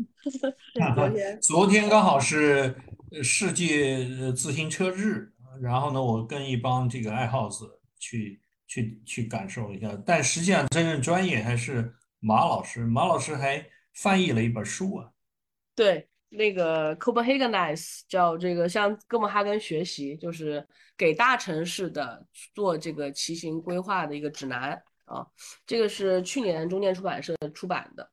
[0.94, 2.76] 昨天昨天刚好是
[3.24, 11.96] 世界自行车日，然后呢，我跟一帮这个爱好者去去去感受一下，但实际上真正专业还是。
[12.24, 15.12] 马老师，马老师还翻译了一本书啊。
[15.76, 20.66] 对，那个 Copenhagenize 叫这个向哥本哈根学习，就是
[20.96, 25.28] 给大城市的做这个骑行规划的一个指南啊。
[25.66, 28.10] 这个是去年中建出版社出版的。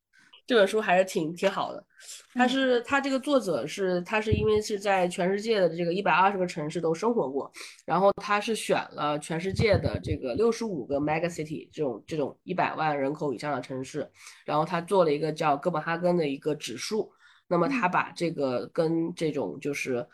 [0.51, 1.87] 这本书还是挺挺好的，
[2.35, 7.49] 他是他这个作者是他是因为是在全世界的这个一百二十个城市都生活过，
[7.87, 14.11] 然后他是选了全世界的这个六十五个 mega city 这种这种一百万人口以上的城市，
[14.45, 17.13] 然后他做了一个叫哥本哈根的一个指数，
[17.47, 20.05] 那么他把这个跟这种就是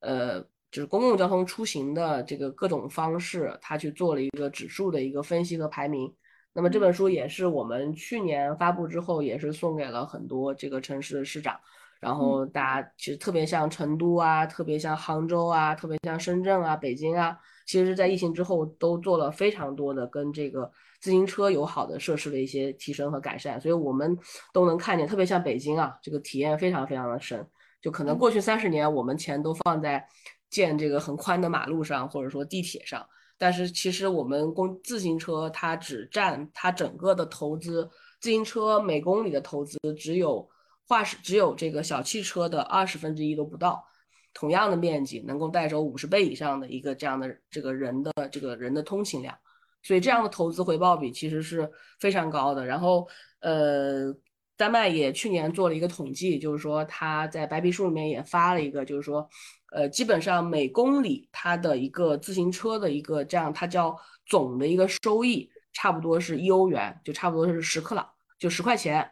[0.00, 6.12] 呃就是公共交通出行的这个各种方式，他去做了一个指数的一个分析和排名。
[6.56, 11.54] 那么这本书也是我们去年发布之后，也是送给了很多这个城市的市长，
[12.00, 24.18] 然后大家其实特别像成都啊，特别像杭州啊，特别像深圳啊、北京啊，其实，在疫情之后都做了非常多的跟这个自行车友好的设施的一些提升和改善，所以我们
[24.54, 27.46] 都能看见，特别像北京啊，这个体验非常非常的深，
[27.82, 30.02] 就可能过去三十年我们钱都放在
[30.48, 33.06] 建这个很宽的马路上，或者说地铁上。
[33.38, 40.48] 但是其实我们公自行车它只占它整个的投资，自行车每公里的投资只有
[40.86, 43.84] 化石只有这个小汽车的二十分之一都不到，
[44.32, 49.36] 同样的面积能够带走五十倍以上的一个这样的这个人的这个人的通勤量，
[49.82, 51.70] 所以这样的投资回报比其实是
[52.00, 52.64] 非常高的。
[52.64, 53.06] 然后
[53.40, 54.14] 呃。
[54.58, 59.28] 丹麦也去年做了一个统计，就是说他在白皮书里面也发了一个，就是说，
[59.72, 63.96] 呃，基本上每公里它的一个自行车的一个这样，它叫
[64.26, 68.06] 总的一个收益，差不多是一欧元，就差不多是十克朗，
[68.38, 69.08] 就十块钱，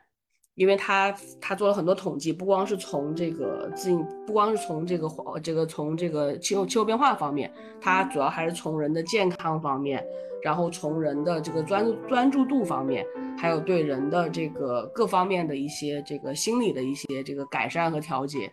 [0.54, 5.08] 因为他他做了很多统计，不光是从这个自行，不光是从这个
[5.42, 10.04] 这个从这个气候气候变化方面，它主要还是从人的健康方面。
[10.42, 13.02] 然后从人的这个专专注度方面，
[13.38, 18.52] 还有对人的这个各方面的一些这个心理的一些这个改善和调节，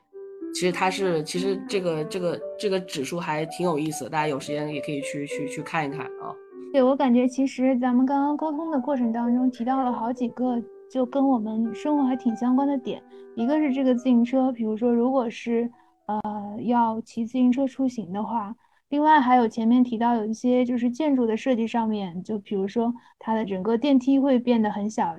[0.54, 6.36] 其实它是其实这个这个这个指数还挺有意思，大家有时间也可以去去去看一看啊。
[6.74, 13.02] 对我感觉，其实咱们刚刚沟通的过程当中提到了好几个就跟我们生活还挺相关的点，
[13.36, 15.70] 一个是这个自行车，比如说如果是
[16.06, 16.22] 呃
[16.64, 18.56] 要骑自行车出行的话。
[18.90, 25.16] 另外还有前面提到有一些就是建筑的设计上面，就比如说它的整个电梯会变得很小，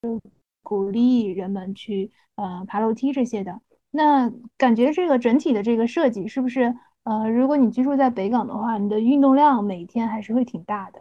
[0.00, 0.20] 就
[0.62, 3.60] 鼓励人们去呃爬楼梯这些的。
[3.90, 6.74] 那感觉这个整体的这个设计是不是
[7.04, 11.00] 呃，如果你居住在北港的话，你的运动量每天还是会挺大的？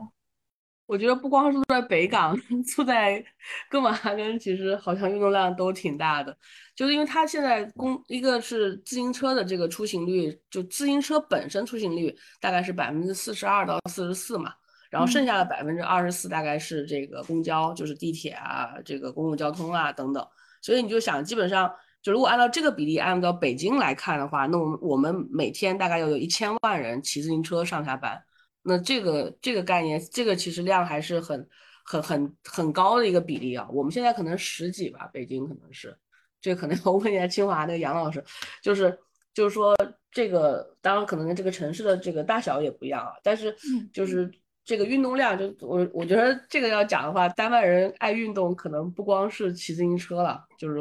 [0.85, 2.33] 我觉得不光是住在北港，
[2.63, 3.21] 住在
[3.69, 6.38] 哥本哈根，其实好像运动量都挺大的。
[6.77, 14.53] 就是因为它现在公一个是自行车的这个出行率，就自行车本身出行率大概是百分之四十二到四十四嘛，
[14.89, 20.25] 然后剩下的百分之二十四大概是这个公交，就是地铁啊，这个公共交通啊等等。
[20.61, 21.69] 所以你就想，基本上
[22.07, 28.17] 就如果按照这个比例按照北京来看的话，那我们我们每天大概要有一千万人骑自行车上下班。
[28.63, 31.45] 那这个这个概念，这个其实量还是很
[31.83, 33.67] 很很很高的一个比例啊。
[33.73, 35.93] 我们现在可能十几吧，北京可能是，
[36.39, 38.23] 这可能 要问一下清华那个杨老师，
[38.63, 38.97] 就是
[39.33, 39.75] 就是说
[40.09, 43.11] 这个，当然可能跟这个城市的这个大小也不一样啊。
[43.21, 43.53] 但是
[43.91, 44.31] 就是
[44.63, 50.75] 这个运动量，就我我觉得这个要讲的话，丹麦人爱运动，可能不光是骑自行车了，就是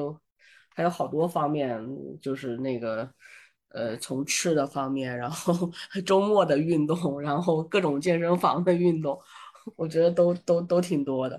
[0.77, 1.85] 还有好多方面，
[2.21, 3.11] 就是那个。
[3.71, 5.71] 呃，从吃的方面，然后
[6.07, 9.21] 周末的运动，然后各种健身房的运动，
[9.77, 11.37] 我觉得都都都挺多的。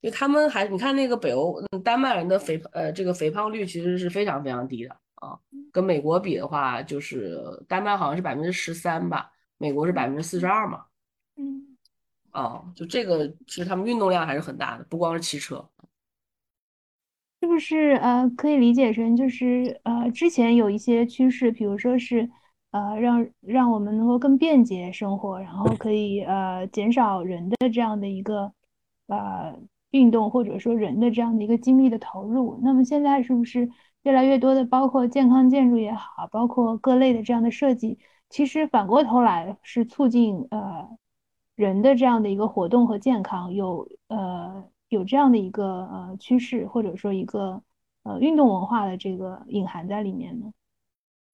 [0.00, 5.38] 因为他们还，你看那个北欧丹麦人的肥呃这个肥胖率其实是非常非常低的啊，
[5.72, 10.84] 跟美国比的话，就是丹麦好像是百分之十三吧，美国是百分之四十二嘛。
[11.36, 11.76] 嗯，
[12.32, 15.66] 哦，就这个其实他们运动量还是很大的，不光是骑车。
[17.40, 22.28] 是不是呃可以理解成就是呃之前有一些趋势，比如说是
[22.72, 28.52] 呃让让我们能够更便捷生活，然后可以呃减少人的这样的一个
[29.06, 29.56] 呃
[29.92, 32.58] 运动或者说人的这样的一个精力的投入。
[32.62, 33.70] 那么现在是不是
[34.02, 40.88] 越来越多的包括健康建筑也好，包括各类的这样的设计，其实反过头来是促进呃
[41.54, 44.64] 人的这样的一个活动和健康，有呃。
[44.88, 47.62] 有这样的一个呃趋势，或者说一个
[48.02, 50.46] 呃运动文化的这个隐含在里面呢？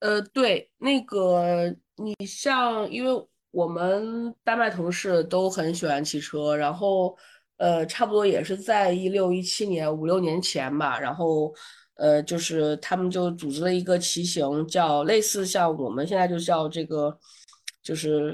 [0.01, 7.17] 呃，对，那个你像，因为我们丹麦同事都很喜欢骑车，然后
[7.57, 11.55] 呃，差不多也是在一六一七年五六年前吧，然后
[11.95, 17.19] 呃，就是他们就组织了一个骑行，叫类似像我们现在就叫这个。
[17.85, 18.33] 就是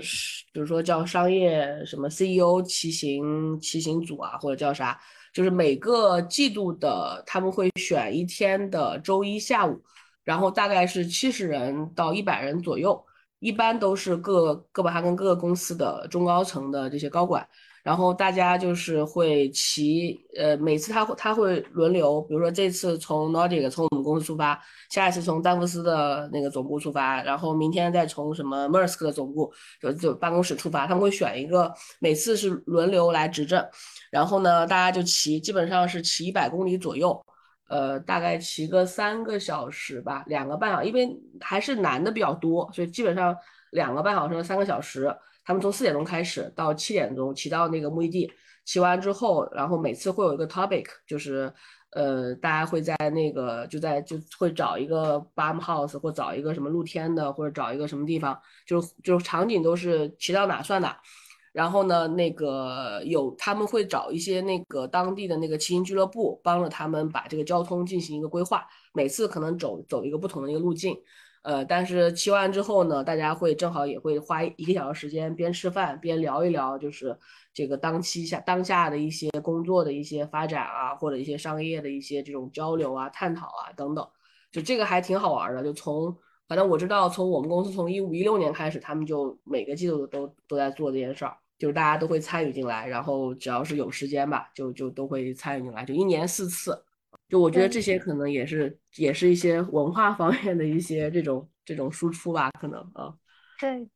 [0.52, 4.98] 比如说叫商业什么 CEO 骑行骑行组啊，或者叫啥，
[5.34, 9.82] 就是每个季度的他们会选一天的周一下午，
[10.22, 13.04] 然后大概是七十人到一百人左右，
[13.40, 17.46] 一般都是各哥本哈根各个公司的中高层的这些高管。
[17.82, 24.60] 然后大家就是会骑，呃，每次他会他会轮流，比如说这次从 Nordic 从我们公司出发，
[24.90, 29.50] 下一次从丹佛斯的那个总部出发，然后明天再从什么 Mersk 的总部
[29.80, 33.66] 就就办公室出发，他们会选一个，每次是轮流来执政，
[34.10, 37.18] 然后呢，大家就骑，基本上是骑一百公里左右，
[37.68, 43.34] 呃，大概骑个三个小时吧，两个半小时，因为还是男的比较多，所以基本上
[43.70, 45.10] 两个半小时三个小时。
[45.50, 48.32] 他们从四点钟开始到七点钟骑到那个目的地，
[48.64, 51.52] 骑完之后，然后每次会有一个 topic，就是
[51.90, 60.96] 呃，大家会在那个就在就会找一个 bum house 或找一个什么露天的，或者找一个什么地方，就就场景都是骑到哪算哪。
[61.50, 70.96] 然后呢，那个有他们会找一些那个当地的那个骑行俱乐部，帮着他们把这个交通进行一个规划，每次可能走走一个不同的一个路径。
[71.42, 77.18] 呃，但是骑完之后呢，大家会正好也会花一个小时时间，边吃饭边聊一聊，就是
[77.54, 84.06] 这个当期下当下的一些工作的一些发展啊，或者一些商业的一些这种交流啊、探讨啊等等，
[84.52, 85.64] 就这个还挺好玩的。
[85.64, 86.14] 就从
[86.46, 96.84] 反正我知道，从我们公司从一五一六年开始，他们就每个季度都都在做这件事儿，就是大家都会参与进来，然后只要是有时间吧，就就都会参与进来，就一年四次。
[97.28, 103.14] 就我觉得这些可能也是也是一些文化方面的一些这种这种输出吧，可能啊。
[103.60, 103.88] 对，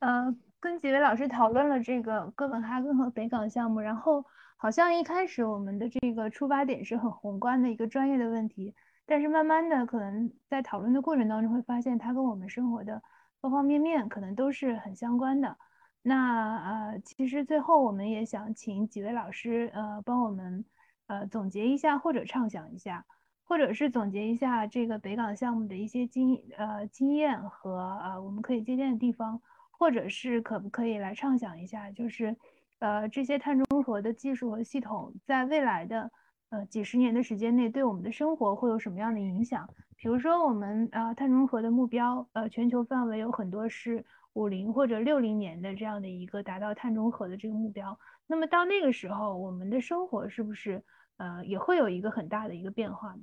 [0.00, 4.22] 呃，跟几位老师讨论了这个哥本哈根和北港项目，然后
[4.58, 8.74] 好像一开始我们的这个出发点是很宏观的一个专业的问题，
[9.06, 13.02] 但是慢慢的可能在讨论的过程当中会发现它跟我们生活的
[13.40, 15.56] 方方面面可能都是很相关的。
[16.02, 20.62] 那呃，其实最后我们也想请几位老师呃帮我们。
[21.08, 23.04] 呃，总结一下或者畅想一下，
[23.44, 29.40] 或者是总结一下这个北港项目的一些经呃经验和呃我们可以借鉴的地方，
[29.70, 32.36] 或者是可不可以来畅想一下，就是
[32.80, 36.10] 呃这些碳中和的技术和系统在未来的
[36.50, 39.68] 呃几十年的时间内对我们的生活会有什么样的影响？
[39.96, 47.96] 比如说我们啊碳中和的目标，呃全球范围有很多是五零或者六零年的这样的一个达到碳中和的这个目标，
[48.26, 50.82] 那么到那个时候我们的生活是不是？
[51.18, 53.20] 呃，也会有一个很大的一个变化呢。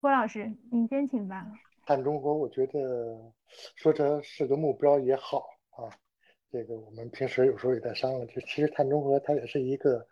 [0.00, 1.46] 郭老师，您先请吧。
[1.84, 3.32] 碳中和，我觉得
[3.74, 5.90] 说这是个目标也好啊。
[6.50, 10.06] 这个我们平时有时候也在商量，就其实碳中和它也是一个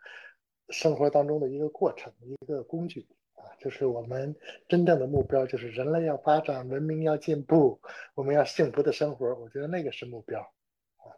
[0.69, 3.41] 生活当中的一个过程，一个工具啊。
[3.59, 4.35] 就是我们
[4.67, 7.79] 真正的目标，就是人类要发展，文明要进步，
[8.13, 9.33] 我们要幸福的生活。
[9.35, 11.09] 我觉得那个是目标啊。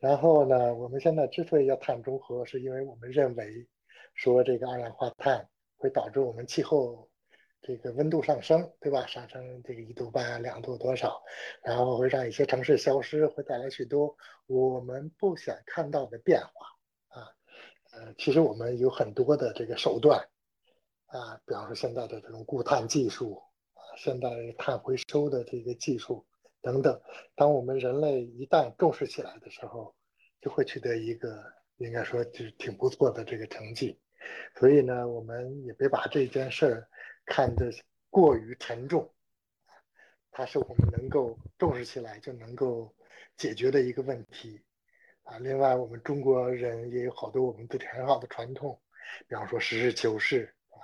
[0.00, 3.68] 然后呢，我们现在之所以要碳中和，是因为我们认为。
[4.16, 7.08] 说这个二氧化碳会导致我们气候
[7.62, 9.06] 这个温度上升，对吧？
[9.06, 11.22] 上升这个一度半、两度多少，
[11.62, 17.28] 然后会让一些城市消失，会带来许多我们不想看到的变化啊。
[17.92, 20.28] 呃，其实我们有很多的这个手段
[21.06, 23.42] 啊，比方说现在的这种固碳技术
[23.74, 26.24] 啊，现在碳回收的这个技术
[26.62, 27.00] 等等。
[27.34, 29.94] 当我们人类一旦重视起来的时候，
[30.40, 31.42] 就会取得一个
[31.78, 33.98] 应该说就是挺不错的这个成绩。
[34.58, 36.88] 所以呢，我们也别把这件事儿
[37.24, 37.70] 看得
[38.10, 39.12] 过于沉重，
[40.30, 42.94] 它是我们能够重视起来就能够
[43.36, 44.62] 解决的一个问题
[45.24, 45.38] 啊。
[45.38, 48.80] 另外，我们中国人也有好多我们自己很好的传统，
[49.28, 50.80] 比方说实事求是啊，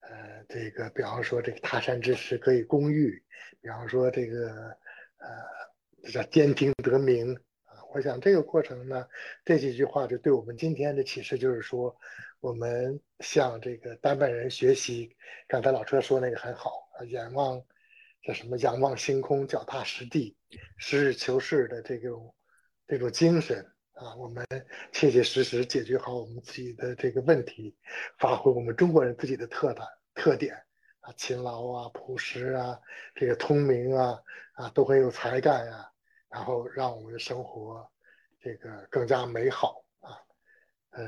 [0.00, 3.22] 呃，这个比方说这个他山之石可以攻玉，
[3.60, 4.48] 比方说这个
[5.18, 5.28] 呃
[6.04, 7.38] 这叫兼听得明。
[7.92, 9.06] 我想这个过程呢，
[9.44, 11.96] 这几句话就对我们今天的启示就是说。
[12.42, 15.14] 我们向这个丹麦人学习，
[15.46, 17.62] 刚才老车说那个很好啊，仰望
[18.22, 18.56] 叫什么？
[18.56, 20.34] 仰望星空，脚踏实地，
[20.78, 22.34] 实事求是的这种
[22.86, 23.62] 这种精神
[23.92, 24.42] 啊，我们
[24.90, 27.76] 切切实实解决好我们自己的这个问题，
[28.18, 30.54] 发挥我们中国人自己的特点特点
[31.00, 32.80] 啊，勤劳啊，朴实啊，
[33.14, 34.18] 这个聪明啊
[34.54, 35.89] 啊，都很有才干啊，
[36.30, 37.86] 然后让我们的生活
[38.40, 40.16] 这个更加美好啊，
[40.90, 41.02] 呃。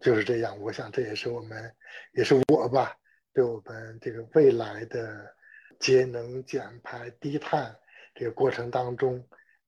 [0.00, 1.70] 就是这样，我想这也是我们，
[2.14, 2.96] 也是我吧，
[3.34, 5.30] 对我们这个未来的
[5.78, 7.76] 节能减排、低碳
[8.14, 9.22] 这个过程当中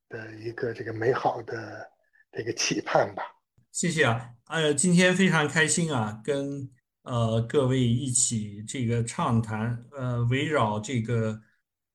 [0.09, 1.87] 的一个这个美好的
[2.33, 3.23] 这个期盼吧。
[3.71, 6.71] 谢谢啊，呃，今天非常开心啊，跟
[7.03, 11.39] 呃各位一起这个畅谈，呃，围绕这个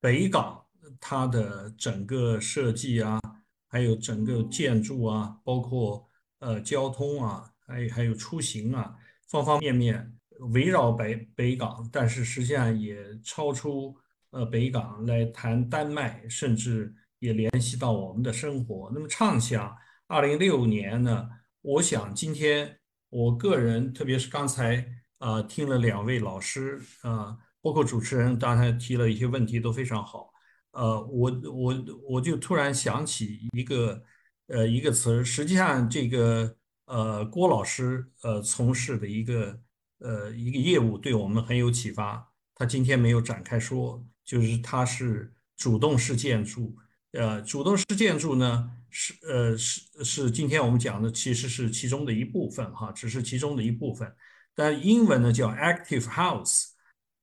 [0.00, 0.59] 北港
[1.00, 3.18] 它的整个设计啊，
[3.66, 7.50] 还有整个建筑啊，包括呃交通啊。
[7.70, 8.96] 还还有出行啊，
[9.28, 10.12] 方方面面
[10.52, 13.96] 围绕北北港，但是实际上也超出
[14.30, 18.90] 呃北港来谈丹麦，甚至也联系到我们的生活。
[18.92, 19.72] 那么畅想
[20.08, 21.28] 二零六年呢？
[21.62, 22.76] 我想今天
[23.08, 24.84] 我个人，特别是刚才
[25.18, 30.29] 啊听了两位老师啊，包括主持人刚才提了一些问题都非常好。
[30.72, 34.02] 呃，我我我就突然想起一个
[34.46, 36.56] 呃一个词，实际上这个。
[36.86, 39.56] 呃，郭老师呃从事的一个
[40.00, 42.32] 呃一个业务对我们很有启发。
[42.52, 46.76] 他今天没有展开说，就是他是主动式建筑。
[47.12, 54.12] 呃，主动式建筑呢是呃是是今天我们讲的其实是其中的一部分哈，只是其中的一部分。
[54.52, 56.69] 但英文呢叫 active house。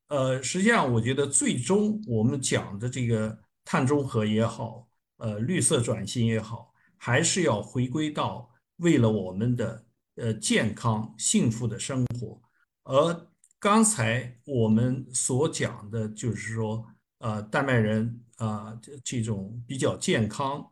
[0.07, 4.87] 呃，实际上我觉得最终我们讲的这个碳中和也好，
[5.17, 8.49] 呃绿色转型也好，还是要回归到。
[8.77, 9.83] 为了我们的
[10.17, 12.39] 呃健康幸福的生活，
[12.83, 13.27] 而
[13.57, 16.85] 刚才我们所讲的就是说，
[17.17, 20.63] 呃丹麦人啊这种比较健康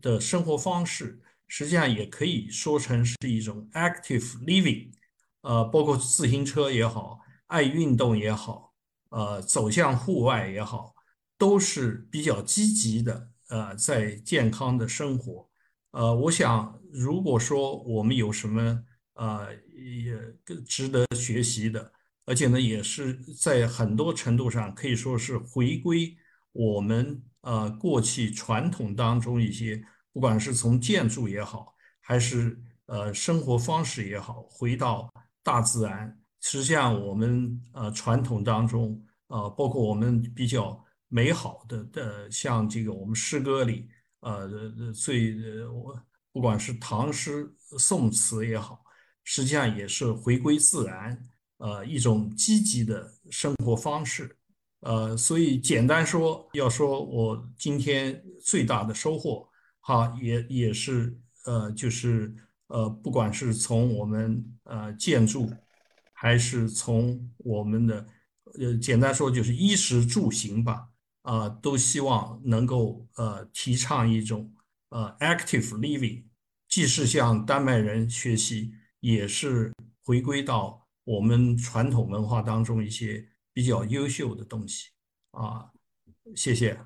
[0.00, 4.90] 的生活方式，实际上也可以说成是一种 active living，
[5.42, 8.69] 呃，包括自行车也好，爱运动也好，
[9.10, 10.94] 呃，走向户外也好，
[11.36, 15.48] 都是比较积极的，呃，在健康的生活。
[15.90, 18.84] 呃，我想，如果说我们有什么
[19.14, 20.16] 呃也
[20.64, 21.92] 值得学习的，
[22.24, 26.16] 而且呢，也是在很多程度上可以说是回归
[26.52, 36.19] 我们呃过去传统当中一些，不管是从建筑也好，还是呃生活方式也好，回到大自然。
[36.40, 43.88] 实际上，我们呃传统当中，呃，包括我们比较美好的的，像这个我们诗歌里。
[44.22, 44.46] 呃，
[44.92, 45.98] 最呃，我
[46.30, 48.84] 不管是唐诗宋词也好，
[49.24, 51.18] 实际上也是回归自然，
[51.56, 54.36] 呃，一种积极的生活方式。
[54.80, 59.48] 呃，所以简单说，要说我今天最大的收获，
[59.80, 62.34] 哈，也也是呃，就是
[62.66, 65.50] 呃，不管是从我们呃建筑，
[66.22, 68.06] 还是从我们的
[68.60, 70.86] 呃，简单说就是衣食住行吧。
[71.22, 74.52] 啊，都希望能够呃提倡一种
[74.90, 76.24] 呃 active living，
[76.68, 79.72] 既是向丹麦人学习，也是
[80.04, 84.90] 回归到我们传统文化当中一些比较优秀的东西
[85.30, 85.70] 啊。
[86.36, 86.78] 谢谢。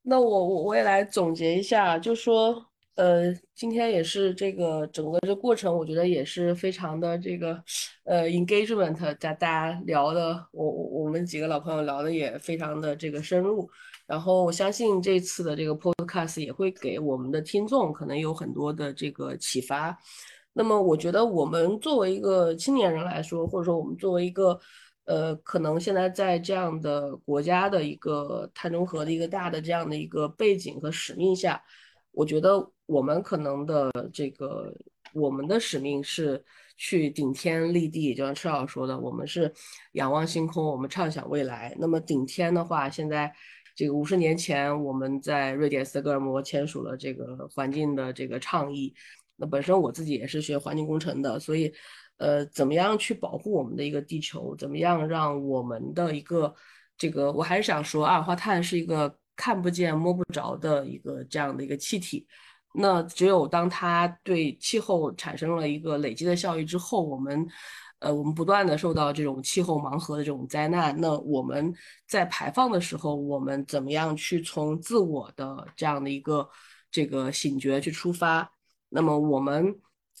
[0.00, 2.71] 那我我我也来总结一下，就说。
[2.94, 7.62] 呃，今天也是这个整个这过程，我觉得也是非常的这个
[8.04, 13.68] 呃 engagement，大大家聊的，我我们几个老朋友聊的也非常的这个深入。
[14.06, 19.96] 然后我相信这次的这个 podcast 也会给我们的听众可能有很多的这个启发。
[20.52, 24.58] 那么我觉得我们作为一个青年人来说，或者说我们作为一个
[25.06, 31.62] 呃，可能现在在这样的国家的一个碳中和的一个大的这样的一个背景和使命下。
[32.10, 34.74] 我觉得我们可能的这个，
[35.14, 36.44] 我们的使命是
[36.76, 39.50] 去顶天立地，就像车老说的，我们是
[39.92, 41.74] 仰望星空，我们畅想未来。
[41.78, 43.32] 那么顶天的话，现在
[43.74, 48.92] 这个五十年前，我们在瑞典斯德哥尔摩签署了这个环境的这个倡议。
[49.36, 51.72] 那本身我自己也是学环境工程的，所以，
[52.18, 54.54] 呃，怎么样去保护我们的一个地球？
[54.56, 56.54] 怎么样让我们的一个
[56.98, 57.32] 这个？
[57.32, 59.16] 我还是想说，二氧化碳是一个。
[59.34, 62.24] 看不见摸不着的一个这样的一个气体，
[62.74, 67.46] 那只有当它对气候产生了一个累积的效益之后，我们，
[67.98, 71.72] 呃，我们不断的受到这种气候盲盒的这种灾难，那我们
[72.06, 76.48] 在排放的时候，我们怎么样去从自我的这样的一个
[76.90, 78.50] 这个醒觉去出发？
[78.88, 79.74] 那么我们，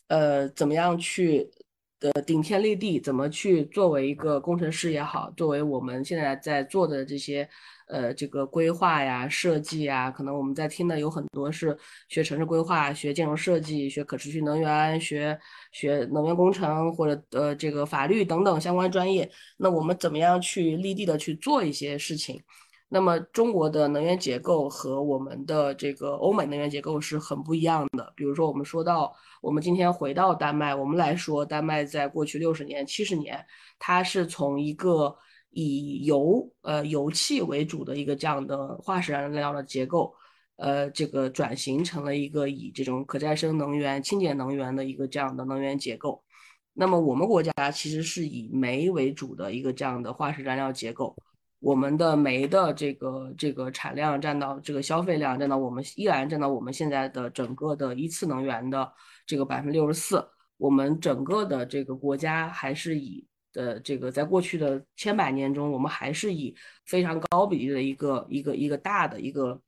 [0.08, 1.50] 呃，怎么样去
[1.98, 3.00] 的顶天立地？
[3.00, 7.48] 怎么去作为一个工程师也好，作为我们现在在做的这些。
[7.88, 11.76] 呃，这个规划呀、设计呀，可能我们在听的有很多是
[12.08, 15.38] 学城市规划、学建筑设计、学可持续能源、学
[15.72, 19.30] 学能源工程或者呃这个法律等等相关专业。
[19.56, 22.42] 那我们怎么样去立地的去做一些事情？
[22.88, 28.12] 那么中国的能源结构和我们的这个欧美能源结构是很不一样的。
[28.14, 29.10] 比如说，我们说到
[29.40, 33.42] 我们今天回到丹麦，我们来说，丹麦在过去六十年、七十年，
[33.78, 35.16] 它是从一个
[35.54, 40.14] 以油呃油气为主的一个这样的化石燃料的结构，
[40.56, 46.24] 呃，这个转型成了一个以这种可再生能源、清洁能源的一个这样的能源结构。
[46.72, 51.14] 那么我们国家其实是以煤为主的一个这样的化石燃料结构，
[51.60, 58.90] 我们的煤的这个这个产量占到这个消费量占到我们依然占到我们现在的整个的一次能源的
[59.26, 60.26] 这个百分之六十四。
[60.56, 63.26] 我们整个的这个国家还是以。
[63.52, 66.54] 的这个，在过去的千百年中，我们还是以
[66.86, 69.60] 非常高比例的一个一个一个大的一个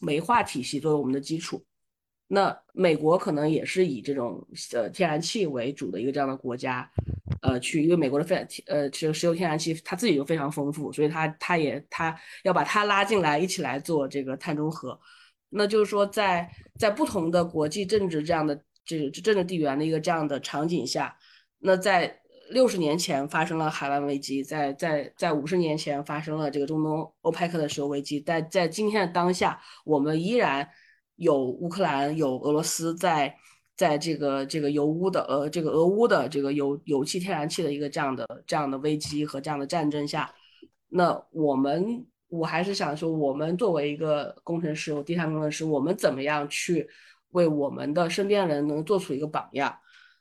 [0.00, 1.64] 煤化体系作为我们的基础。
[2.28, 6.90] 那美国可能也是以这种呃天然气为主的一个这样的国家，
[7.40, 14.98] 呃，去因为美国的非呃这个石油天然气它自己就非常丰富，所以它它也它要把它拉进来一起来做这个碳中和。
[15.48, 21.16] 那就是说，在在不同的国际政治这样的这这政治地缘的一个这样的场景下，
[21.60, 22.20] 那在
[22.50, 30.68] 六十年前发生了海湾危机，在在在五十年前发生了这个中东欧佩克的石油危机，在在今天的当下，我们依然
[31.16, 33.34] 有乌克兰有俄罗斯在
[33.76, 40.32] 在这个这个油污的呃这个俄乌的这个油油气天然气的一个这样的这样的危机和这样的战争下，
[40.88, 46.88] 那我们我还是想说，我们作为一个工程师，地产工程师，我们怎么样去
[47.30, 49.76] 为我们的身边人能做出一个榜样？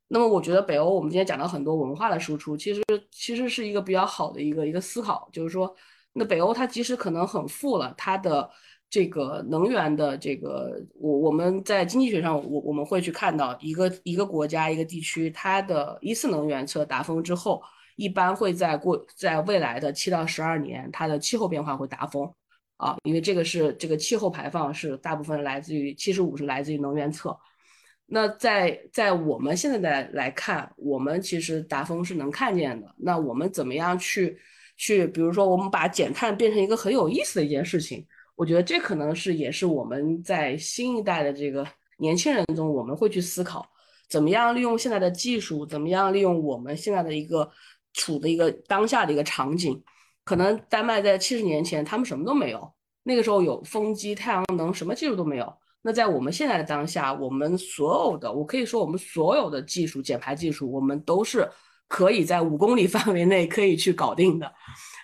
[0.07, 5.75] 那么我觉得北欧，我们今天讲到很多文化的输出，其实其实是一个比较好的一个一个思考，就是说，
[6.13, 8.47] 那北欧它即使可能很富了，它的
[8.87, 17.59] 这个能源的这个，我我们在经济学上，我我们会去看到一个一个国家一个地区，它的一次能源车达峰之后，
[17.95, 22.31] 一般会在过在未来的七到十二年，它的气候变化会达峰
[22.77, 27.35] 啊，因为这个是这个气候排放是大部分来自于七十五是来自于能源侧。
[28.07, 32.87] 那在在我们现在的来看，我们其实达峰是能看见的。
[32.97, 34.37] 那我们怎么样去？
[34.77, 41.65] 去，比如说，我们把减碳变成一个很有意思的一件事情，我觉得这可能是也是我们在新一代的这个
[41.97, 43.65] 年轻人中，我们会去思考，
[44.09, 47.49] 怎么样利用现在的技术，怎么样利用我们现在的一个
[47.93, 49.81] 处的一个当下的一个场景。
[50.25, 52.69] 可能丹麦在七十年前，他们什么都没有，
[53.03, 55.53] 那个时候有风机、太阳能，什么技术都没有。
[55.85, 61.47] 那在我们现在的当下，我们所有的，我可以说，我们所有的技术，减排技术，我们都是。
[61.87, 64.51] 可以在五公里 范围内可以去搞定的。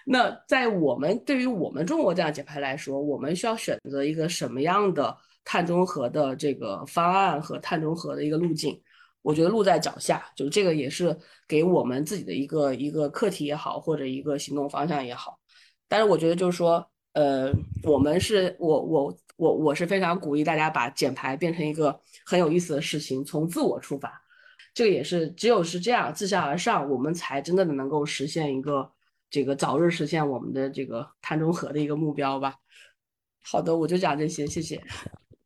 [0.04, 5.16] 那在我们对于我们中国这样减排来说，我们需要选择一个什么样的
[5.46, 8.82] 碳中和的这个方案和碳中和的一个路径？
[9.22, 11.16] 我觉得路在脚下，就这个也是
[11.48, 15.38] 给我们自己的一个一个课题也好，或者一个行动方向也好。
[15.88, 17.52] 但是我觉得就是说，呃，
[17.84, 24.22] 我们是我我我我是非常鼓励大家把减排变成一个很有意思的事情，从自我出发。
[24.72, 28.92] 这个也是，只有是这样自下而上，我们才真正的能够实现一个
[29.32, 32.54] 这个早日实现我们的这个碳中和的一个目标吧。
[33.44, 34.80] 好的，我就讲这些，谢谢。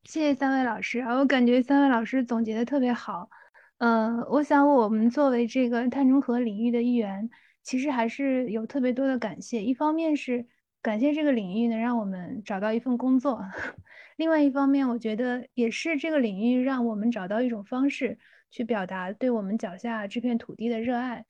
[0.04, 3.30] 谢谢三位老师啊，我感觉三位老师总结的特别好。
[3.78, 7.30] 嗯，我想我们作为这个碳中和领域的一员，
[7.64, 9.64] 其实还是有特别多的感谢。
[9.64, 10.46] 一方面是
[10.86, 13.42] 感谢这个领域能让我们找到一份工作，
[14.18, 18.20] 另外一方面，我觉得也是这个领域让我们找到一种方式。
[18.52, 21.26] 去表达对我们脚下这片土地的热爱，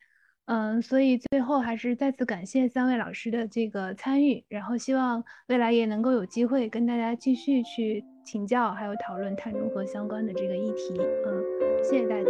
[0.46, 11.44] 嗯，所以最后还是再次感谢三位老师的这个参与，然后希望未来也能够有机会跟大家继续去请教，还有讨论碳中和相关的这个议题，嗯，
[11.84, 12.30] 谢谢大家。